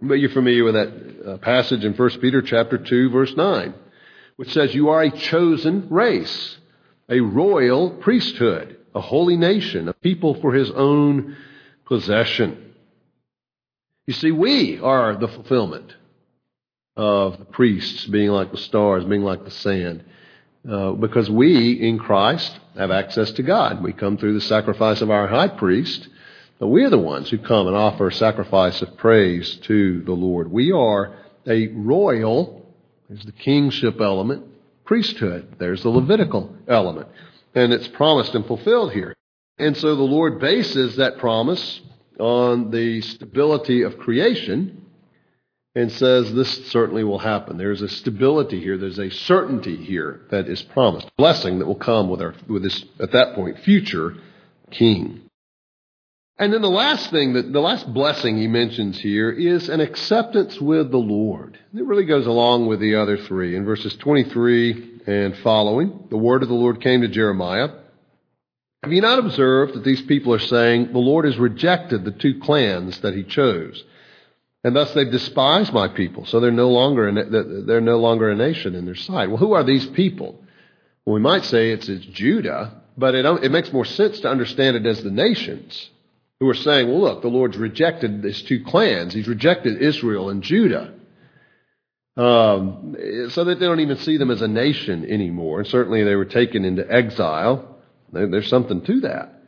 But 0.00 0.14
you're 0.14 0.30
familiar 0.30 0.64
with 0.64 0.74
that 0.74 1.24
uh, 1.26 1.36
passage 1.38 1.84
in 1.84 1.94
First 1.94 2.20
Peter 2.20 2.42
chapter 2.42 2.76
two, 2.76 3.08
verse 3.10 3.34
nine, 3.36 3.74
which 4.36 4.52
says, 4.52 4.74
"You 4.74 4.88
are 4.90 5.02
a 5.02 5.10
chosen 5.10 5.88
race, 5.90 6.58
a 7.08 7.20
royal 7.20 7.90
priesthood, 7.90 8.78
a 8.94 9.00
holy 9.00 9.36
nation, 9.36 9.88
a 9.88 9.92
people 9.92 10.40
for 10.40 10.52
His 10.52 10.70
own 10.70 11.36
possession." 11.86 12.74
You 14.06 14.14
see, 14.14 14.32
we 14.32 14.80
are 14.80 15.14
the 15.16 15.28
fulfillment 15.28 15.94
of 16.96 17.38
the 17.38 17.44
priests 17.44 18.04
being 18.06 18.30
like 18.30 18.50
the 18.50 18.58
stars, 18.58 19.04
being 19.04 19.22
like 19.22 19.44
the 19.44 19.50
sand. 19.50 20.04
Uh, 20.68 20.92
because 20.92 21.28
we, 21.28 21.72
in 21.72 21.98
Christ, 21.98 22.56
have 22.76 22.92
access 22.92 23.32
to 23.32 23.42
God. 23.42 23.82
We 23.82 23.92
come 23.92 24.16
through 24.16 24.34
the 24.34 24.40
sacrifice 24.40 25.00
of 25.00 25.10
our 25.10 25.26
high 25.26 25.48
priest, 25.48 26.06
but 26.60 26.68
we 26.68 26.84
are 26.84 26.90
the 26.90 26.98
ones 26.98 27.28
who 27.30 27.38
come 27.38 27.66
and 27.66 27.74
offer 27.74 28.06
a 28.06 28.12
sacrifice 28.12 28.80
of 28.80 28.96
praise 28.96 29.56
to 29.62 30.02
the 30.02 30.12
Lord. 30.12 30.52
We 30.52 30.70
are 30.70 31.16
a 31.48 31.66
royal, 31.66 32.72
there's 33.08 33.24
the 33.24 33.32
kingship 33.32 34.00
element, 34.00 34.46
priesthood. 34.84 35.56
There's 35.58 35.82
the 35.82 35.88
Levitical 35.88 36.54
element. 36.68 37.08
And 37.56 37.72
it's 37.72 37.88
promised 37.88 38.36
and 38.36 38.46
fulfilled 38.46 38.92
here. 38.92 39.16
And 39.58 39.76
so 39.76 39.96
the 39.96 40.02
Lord 40.02 40.38
bases 40.38 40.96
that 40.96 41.18
promise 41.18 41.80
on 42.20 42.70
the 42.70 43.00
stability 43.00 43.82
of 43.82 43.98
creation 43.98 44.81
and 45.74 45.90
says 45.90 46.32
this 46.32 46.68
certainly 46.68 47.04
will 47.04 47.18
happen. 47.18 47.56
There's 47.56 47.82
a 47.82 47.88
stability 47.88 48.60
here. 48.60 48.76
There's 48.76 48.98
a 48.98 49.10
certainty 49.10 49.76
here 49.76 50.20
that 50.30 50.48
is 50.48 50.62
promised. 50.62 51.10
Blessing 51.16 51.58
that 51.58 51.66
will 51.66 51.74
come 51.74 52.08
with 52.08 52.20
our 52.20 52.34
with 52.46 52.62
this 52.62 52.84
at 53.00 53.12
that 53.12 53.34
point 53.34 53.58
future 53.60 54.16
king. 54.70 55.22
And 56.38 56.52
then 56.52 56.62
the 56.62 56.68
last 56.68 57.10
thing 57.10 57.34
that 57.34 57.52
the 57.52 57.60
last 57.60 57.92
blessing 57.92 58.36
he 58.36 58.48
mentions 58.48 58.98
here 58.98 59.30
is 59.30 59.68
an 59.68 59.80
acceptance 59.80 60.60
with 60.60 60.90
the 60.90 60.98
Lord. 60.98 61.58
It 61.74 61.84
really 61.84 62.06
goes 62.06 62.26
along 62.26 62.66
with 62.66 62.80
the 62.80 62.96
other 62.96 63.16
three. 63.16 63.54
In 63.54 63.64
verses 63.64 63.94
23 63.96 65.00
and 65.06 65.36
following, 65.38 66.06
the 66.10 66.16
word 66.16 66.42
of 66.42 66.48
the 66.48 66.54
Lord 66.54 66.80
came 66.80 67.02
to 67.02 67.08
Jeremiah. 67.08 67.68
Have 68.82 68.92
you 68.92 69.00
not 69.00 69.20
observed 69.20 69.74
that 69.74 69.84
these 69.84 70.02
people 70.02 70.34
are 70.34 70.40
saying, 70.40 70.92
The 70.92 70.98
Lord 70.98 71.26
has 71.26 71.38
rejected 71.38 72.04
the 72.04 72.10
two 72.10 72.40
clans 72.40 73.00
that 73.00 73.14
he 73.14 73.22
chose? 73.22 73.84
And 74.64 74.76
thus 74.76 74.94
they've 74.94 75.10
despised 75.10 75.72
my 75.72 75.88
people, 75.88 76.24
so 76.24 76.38
they're 76.38 76.52
no 76.52 76.70
longer 76.70 77.08
a, 77.08 77.64
they're 77.64 77.80
no 77.80 77.98
longer 77.98 78.30
a 78.30 78.36
nation 78.36 78.76
in 78.76 78.84
their 78.84 78.94
sight. 78.94 79.28
Well, 79.28 79.38
who 79.38 79.54
are 79.54 79.64
these 79.64 79.86
people? 79.86 80.40
Well, 81.04 81.14
we 81.14 81.20
might 81.20 81.44
say 81.44 81.70
it's, 81.70 81.88
it's 81.88 82.06
Judah, 82.06 82.82
but 82.96 83.14
it, 83.16 83.24
it 83.42 83.50
makes 83.50 83.72
more 83.72 83.84
sense 83.84 84.20
to 84.20 84.28
understand 84.28 84.76
it 84.76 84.86
as 84.86 85.02
the 85.02 85.10
nations 85.10 85.90
who 86.38 86.48
are 86.48 86.54
saying, 86.54 86.88
well, 86.88 87.00
look, 87.00 87.22
the 87.22 87.28
Lord's 87.28 87.56
rejected 87.56 88.22
these 88.22 88.42
two 88.42 88.64
clans. 88.64 89.14
He's 89.14 89.28
rejected 89.28 89.82
Israel 89.82 90.30
and 90.30 90.42
Judah. 90.42 90.94
Um, 92.16 92.94
so 93.30 93.44
that 93.44 93.58
they 93.58 93.66
don't 93.66 93.80
even 93.80 93.96
see 93.96 94.16
them 94.16 94.30
as 94.30 94.42
a 94.42 94.48
nation 94.48 95.04
anymore. 95.10 95.60
And 95.60 95.68
certainly 95.68 96.04
they 96.04 96.14
were 96.14 96.24
taken 96.24 96.64
into 96.64 96.88
exile. 96.88 97.78
There's 98.12 98.48
something 98.48 98.82
to 98.82 99.00
that. 99.00 99.42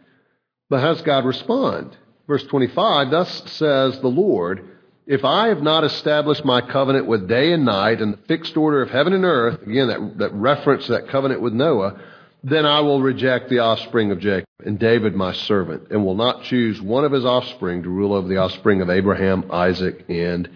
But 0.70 0.80
how 0.80 0.94
does 0.94 1.02
God 1.02 1.24
respond? 1.24 1.96
Verse 2.26 2.44
25, 2.44 3.10
thus 3.10 3.52
says 3.52 4.00
the 4.00 4.08
Lord, 4.08 4.73
if 5.06 5.24
I 5.24 5.48
have 5.48 5.62
not 5.62 5.84
established 5.84 6.44
my 6.44 6.60
covenant 6.60 7.06
with 7.06 7.28
day 7.28 7.52
and 7.52 7.64
night 7.64 8.00
and 8.00 8.14
the 8.14 8.22
fixed 8.26 8.56
order 8.56 8.82
of 8.82 8.90
heaven 8.90 9.12
and 9.12 9.24
earth, 9.24 9.62
again, 9.62 9.88
that, 9.88 10.18
that 10.18 10.32
reference 10.32 10.88
that 10.88 11.08
covenant 11.08 11.40
with 11.42 11.52
Noah, 11.52 12.00
then 12.42 12.64
I 12.64 12.80
will 12.80 13.02
reject 13.02 13.48
the 13.48 13.60
offspring 13.60 14.10
of 14.10 14.20
Jacob 14.20 14.46
and 14.64 14.78
David 14.78 15.14
my 15.14 15.32
servant, 15.32 15.90
and 15.90 16.04
will 16.04 16.14
not 16.14 16.44
choose 16.44 16.80
one 16.80 17.04
of 17.04 17.12
his 17.12 17.24
offspring 17.24 17.82
to 17.82 17.90
rule 17.90 18.14
over 18.14 18.28
the 18.28 18.38
offspring 18.38 18.80
of 18.80 18.88
Abraham, 18.88 19.50
Isaac, 19.50 20.04
and 20.08 20.48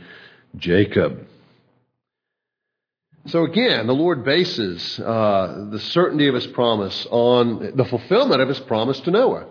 Jacob. 0.56 1.26
So 3.26 3.44
again, 3.44 3.86
the 3.86 3.94
Lord 3.94 4.24
bases 4.24 4.98
uh, 4.98 5.68
the 5.70 5.80
certainty 5.80 6.28
of 6.28 6.34
His 6.34 6.46
promise 6.46 7.06
on 7.10 7.76
the 7.76 7.84
fulfillment 7.84 8.40
of 8.40 8.48
His 8.48 8.60
promise 8.60 9.00
to 9.00 9.10
Noah. 9.10 9.46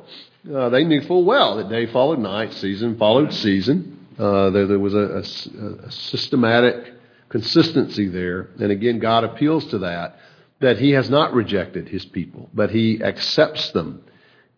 Uh, 0.51 0.69
they 0.69 0.83
knew 0.83 1.01
full 1.01 1.23
well 1.23 1.57
that 1.57 1.69
day 1.69 1.85
followed 1.85 2.17
night, 2.17 2.53
season 2.53 2.97
followed 2.97 3.33
season. 3.33 3.96
Uh, 4.17 4.49
there, 4.49 4.65
there, 4.65 4.79
was 4.79 4.93
a, 4.93 4.97
a, 4.97 5.87
a, 5.87 5.91
systematic 5.91 6.93
consistency 7.29 8.07
there. 8.07 8.49
And 8.59 8.71
again, 8.71 8.99
God 8.99 9.23
appeals 9.23 9.65
to 9.67 9.79
that, 9.79 10.17
that 10.59 10.79
He 10.79 10.91
has 10.91 11.09
not 11.09 11.33
rejected 11.33 11.87
His 11.87 12.05
people, 12.05 12.49
but 12.53 12.71
He 12.71 13.03
accepts 13.03 13.71
them. 13.71 14.01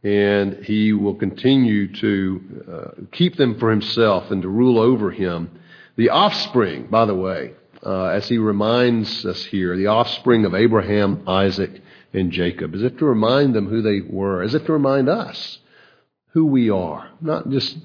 And 0.04 0.64
He 0.64 0.94
will 0.94 1.16
continue 1.16 1.94
to 1.96 2.64
uh, 2.72 3.02
keep 3.12 3.36
them 3.36 3.60
for 3.60 3.70
Himself 3.70 4.32
and 4.32 4.42
to 4.44 4.48
rule 4.48 4.80
over 4.80 5.12
Him. 5.12 5.60
The 5.98 6.10
offspring, 6.10 6.88
by 6.88 7.06
the 7.06 7.16
way, 7.16 7.52
uh, 7.86 8.06
as 8.06 8.28
he 8.28 8.38
reminds 8.38 9.26
us 9.26 9.44
here, 9.46 9.78
the 9.78 9.88
offspring 9.88 10.46
of 10.46 10.54
Abraham, 10.54 11.24
Isaac, 11.28 11.82
and 12.14 12.32
Jacob. 12.32 12.76
as 12.76 12.84
if 12.84 12.98
to 12.98 13.06
remind 13.06 13.56
them 13.56 13.68
who 13.68 13.82
they 13.82 14.02
were? 14.02 14.42
as 14.42 14.54
if 14.54 14.66
to 14.66 14.74
remind 14.74 15.10
us 15.10 15.60
who 16.34 16.46
we 16.46 16.70
are? 16.70 17.10
Not 17.22 17.50
just 17.50 17.78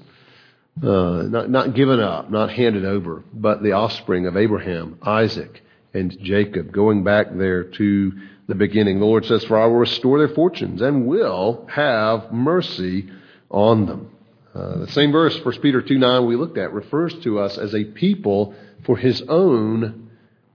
uh, 0.81 1.23
not 1.23 1.49
not 1.49 1.73
given 1.73 1.99
up, 1.99 2.29
not 2.29 2.51
handed 2.51 2.85
over, 2.85 3.23
but 3.33 3.63
the 3.63 3.71
offspring 3.71 4.27
of 4.27 4.35
Abraham, 4.35 4.97
Isaac, 5.01 5.61
and 5.93 6.17
Jacob, 6.21 6.71
going 6.71 7.03
back 7.03 7.27
there 7.35 7.63
to 7.63 8.11
the 8.47 8.55
beginning. 8.55 8.99
The 8.99 9.05
Lord 9.05 9.25
says, 9.25 9.43
"For 9.45 9.57
I 9.57 9.65
will 9.65 9.77
restore 9.77 10.19
their 10.19 10.35
fortunes 10.35 10.81
and 10.81 11.07
will 11.07 11.65
have 11.69 12.31
mercy 12.31 13.09
on 13.49 13.85
them." 13.85 14.11
Uh, 14.53 14.79
the 14.79 14.91
same 14.91 15.11
verse, 15.11 15.37
1 15.43 15.61
Peter 15.61 15.81
2 15.81 15.97
9, 15.97 16.25
we 16.25 16.37
looked 16.37 16.57
at, 16.57 16.71
refers 16.71 17.13
to 17.19 17.39
us 17.39 17.57
as 17.57 17.75
a 17.75 17.83
people 17.83 18.55
for 18.85 18.95
his 18.95 19.21
own 19.23 20.09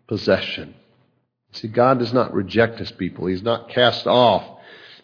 possession. 0.07 0.75
See, 1.53 1.69
God 1.69 1.99
does 1.99 2.13
not 2.13 2.33
reject 2.33 2.79
his 2.79 2.91
people, 2.93 3.27
he's 3.27 3.43
not 3.43 3.69
cast 3.69 4.07
off 4.07 4.43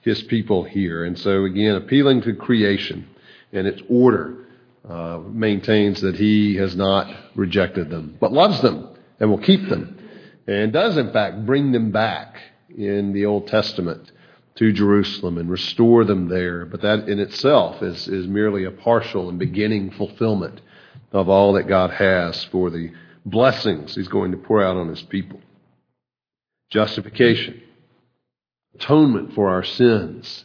his 0.01 0.23
people 0.23 0.65
here. 0.65 1.05
And 1.05 1.19
so, 1.19 1.45
again, 1.45 1.75
appealing 1.75 2.23
to 2.23 2.35
creation 2.35 3.07
and 3.53 3.67
its 3.67 3.83
order, 3.89 4.46
uh, 4.89 5.21
maintains 5.27 6.01
that 6.03 6.17
he 6.17 6.57
has 6.57 6.77
not 6.77 7.13
rejected 7.35 7.91
them, 7.91 8.17
but 8.21 8.33
loves 8.33 8.61
them 8.63 8.89
and 9.19 9.31
will 9.31 9.39
keep 9.39 9.69
them, 9.69 9.99
and 10.47 10.73
does, 10.73 10.97
in 10.97 11.13
fact, 11.13 11.45
bring 11.45 11.73
them 11.73 11.91
back 11.91 12.41
in 12.77 13.13
the 13.13 13.27
Old 13.27 13.49
Testament 13.49 14.13
to 14.57 14.73
Jerusalem 14.73 15.39
and 15.39 15.51
restore 15.51 16.05
them 16.05 16.29
there. 16.29 16.65
But 16.65 16.83
that 16.83 17.09
in 17.09 17.19
itself 17.19 17.83
is, 17.83 18.09
is 18.09 18.27
merely 18.27 18.65
a 18.65 18.71
partial 18.71 19.29
and 19.29 19.39
beginning 19.39 19.91
fulfillment 19.91 20.61
of 21.13 21.29
all 21.29 21.55
that 21.55 21.69
God 21.69 21.91
has 21.91 22.45
for 22.45 22.71
the 22.71 22.93
blessings 23.25 23.95
He's 23.95 24.09
going 24.09 24.33
to 24.33 24.39
pour 24.39 24.63
out 24.63 24.77
on 24.77 24.89
His 24.89 25.03
people. 25.03 25.41
Justification, 26.71 27.63
atonement 28.75 29.35
for 29.35 29.51
our 29.51 29.63
sins, 29.63 30.45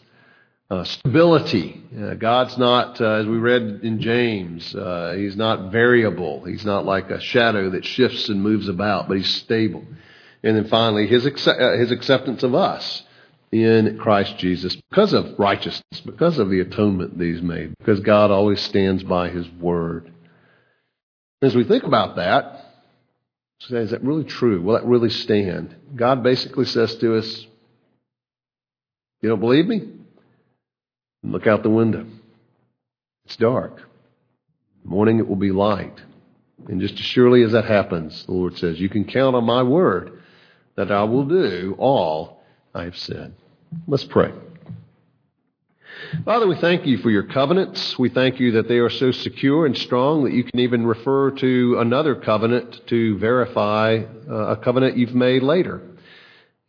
uh, 0.71 0.85
stability. 0.85 1.83
Uh, 1.95 2.13
God's 2.13 2.57
not, 2.57 3.01
uh, 3.01 3.15
as 3.15 3.25
we 3.25 3.37
read 3.37 3.81
in 3.83 3.99
James, 3.99 4.73
uh, 4.73 5.13
He's 5.17 5.35
not 5.35 5.69
variable. 5.69 6.45
He's 6.45 6.65
not 6.65 6.85
like 6.85 7.11
a 7.11 7.19
shadow 7.19 7.71
that 7.71 7.83
shifts 7.83 8.29
and 8.29 8.41
moves 8.41 8.69
about, 8.69 9.09
but 9.09 9.17
He's 9.17 9.29
stable. 9.29 9.83
And 10.43 10.55
then 10.55 10.69
finally, 10.69 11.07
His, 11.07 11.25
accept- 11.25 11.59
uh, 11.59 11.73
his 11.73 11.91
acceptance 11.91 12.41
of 12.43 12.55
us 12.55 13.03
in 13.51 13.97
Christ 13.97 14.37
Jesus 14.37 14.73
because 14.89 15.11
of 15.11 15.37
righteousness, 15.37 16.01
because 16.05 16.39
of 16.39 16.49
the 16.49 16.61
atonement 16.61 17.17
that 17.17 17.25
He's 17.25 17.41
made, 17.41 17.73
because 17.77 17.99
God 17.99 18.31
always 18.31 18.61
stands 18.61 19.03
by 19.03 19.29
His 19.29 19.49
word. 19.49 20.09
As 21.41 21.53
we 21.53 21.65
think 21.65 21.83
about 21.83 22.15
that, 22.15 22.65
say, 23.59 23.75
is 23.79 23.91
that 23.91 24.03
really 24.05 24.23
true? 24.23 24.61
Will 24.61 24.75
that 24.75 24.85
really 24.85 25.09
stand? 25.09 25.75
God 25.97 26.23
basically 26.23 26.65
says 26.65 26.95
to 26.95 27.17
us, 27.17 27.45
You 29.19 29.27
don't 29.27 29.41
believe 29.41 29.67
me? 29.67 30.00
Look 31.23 31.47
out 31.47 31.63
the 31.63 31.69
window. 31.69 32.05
It's 33.25 33.35
dark. 33.37 33.79
Morning 34.83 35.19
it 35.19 35.27
will 35.27 35.35
be 35.35 35.51
light. 35.51 36.01
And 36.67 36.81
just 36.81 36.95
as 36.95 37.05
surely 37.05 37.43
as 37.43 37.51
that 37.51 37.65
happens, 37.65 38.25
the 38.25 38.33
Lord 38.33 38.57
says, 38.57 38.79
You 38.79 38.89
can 38.89 39.05
count 39.05 39.35
on 39.35 39.43
my 39.43 39.63
word 39.63 40.21
that 40.75 40.91
I 40.91 41.03
will 41.03 41.25
do 41.25 41.75
all 41.77 42.43
I 42.73 42.83
have 42.83 42.97
said. 42.97 43.33
Let's 43.87 44.03
pray. 44.03 44.31
Father, 46.25 46.47
we 46.47 46.55
thank 46.55 46.85
you 46.85 46.97
for 46.97 47.09
your 47.09 47.23
covenants. 47.23 47.97
We 47.97 48.09
thank 48.09 48.39
you 48.39 48.53
that 48.53 48.67
they 48.67 48.79
are 48.79 48.89
so 48.89 49.11
secure 49.11 49.65
and 49.65 49.77
strong 49.77 50.23
that 50.23 50.33
you 50.33 50.43
can 50.43 50.59
even 50.59 50.85
refer 50.85 51.31
to 51.31 51.77
another 51.79 52.15
covenant 52.15 52.81
to 52.87 53.17
verify 53.17 54.03
uh, 54.29 54.33
a 54.33 54.57
covenant 54.57 54.97
you've 54.97 55.15
made 55.15 55.43
later. 55.43 55.81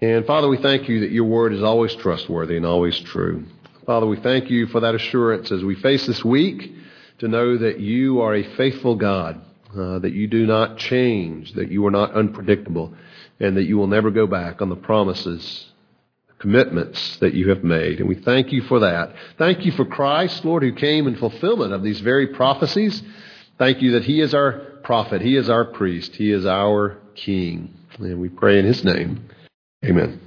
And 0.01 0.27
Father, 0.27 0.49
we 0.49 0.59
thank 0.59 0.89
you 0.89 1.01
that 1.01 1.11
your 1.11 1.25
word 1.25 1.53
is 1.53 1.63
always 1.63 1.95
trustworthy 1.95 2.57
and 2.57 2.67
always 2.67 2.99
true. 3.01 3.45
Father, 3.87 4.07
we 4.07 4.21
thank 4.21 4.49
you 4.49 4.67
for 4.67 4.81
that 4.81 4.95
assurance 4.95 5.51
as 5.51 5.65
we 5.65 5.75
face 5.75 6.07
this 6.07 6.25
week 6.25 6.73
to 7.19 7.29
know 7.29 7.59
that 7.59 7.81
you 7.81 8.21
are 8.21 8.35
a 8.35 8.57
faithful 8.57 8.95
God, 8.95 9.41
uh, 9.77 9.99
that 9.99 10.13
you 10.13 10.29
do 10.29 10.47
not 10.47 10.79
change, 10.79 11.53
that 11.55 11.71
you 11.71 11.85
are 11.87 11.91
not 11.91 12.15
unpredictable, 12.15 12.95
and 13.41 13.57
that 13.57 13.65
you 13.65 13.77
will 13.77 13.89
never 13.89 14.11
go 14.11 14.27
back 14.27 14.63
on 14.63 14.69
the 14.69 14.77
promises 14.77 15.67
commitments 16.43 17.19
that 17.19 17.35
you 17.35 17.49
have 17.51 17.63
made. 17.63 18.01
And 18.01 18.09
we 18.09 18.17
thank 18.17 18.51
you 18.51 18.63
for 18.63 18.81
that. 18.81 19.15
Thank 19.39 19.65
you 19.65 19.71
for 19.71 19.85
Christ, 19.85 20.45
Lord, 20.45 20.65
who 20.65 20.73
came 20.73 21.07
in 21.07 21.15
fulfillment 21.15 21.73
of 21.73 21.85
these 21.85 22.01
very 22.01 22.27
prophecies. 22.27 23.01
Thank 23.59 23.81
you 23.81 23.93
that 23.93 24.05
He 24.05 24.21
is 24.21 24.35
our 24.35 24.53
prophet, 24.83 25.23
He 25.23 25.37
is 25.37 25.49
our 25.49 25.65
priest, 25.65 26.17
He 26.17 26.33
is 26.33 26.45
our 26.45 26.99
King. 27.15 27.73
And 27.99 28.21
we 28.21 28.29
pray 28.29 28.59
in 28.59 28.65
His 28.65 28.83
name. 28.85 29.29
Amen. 29.85 30.21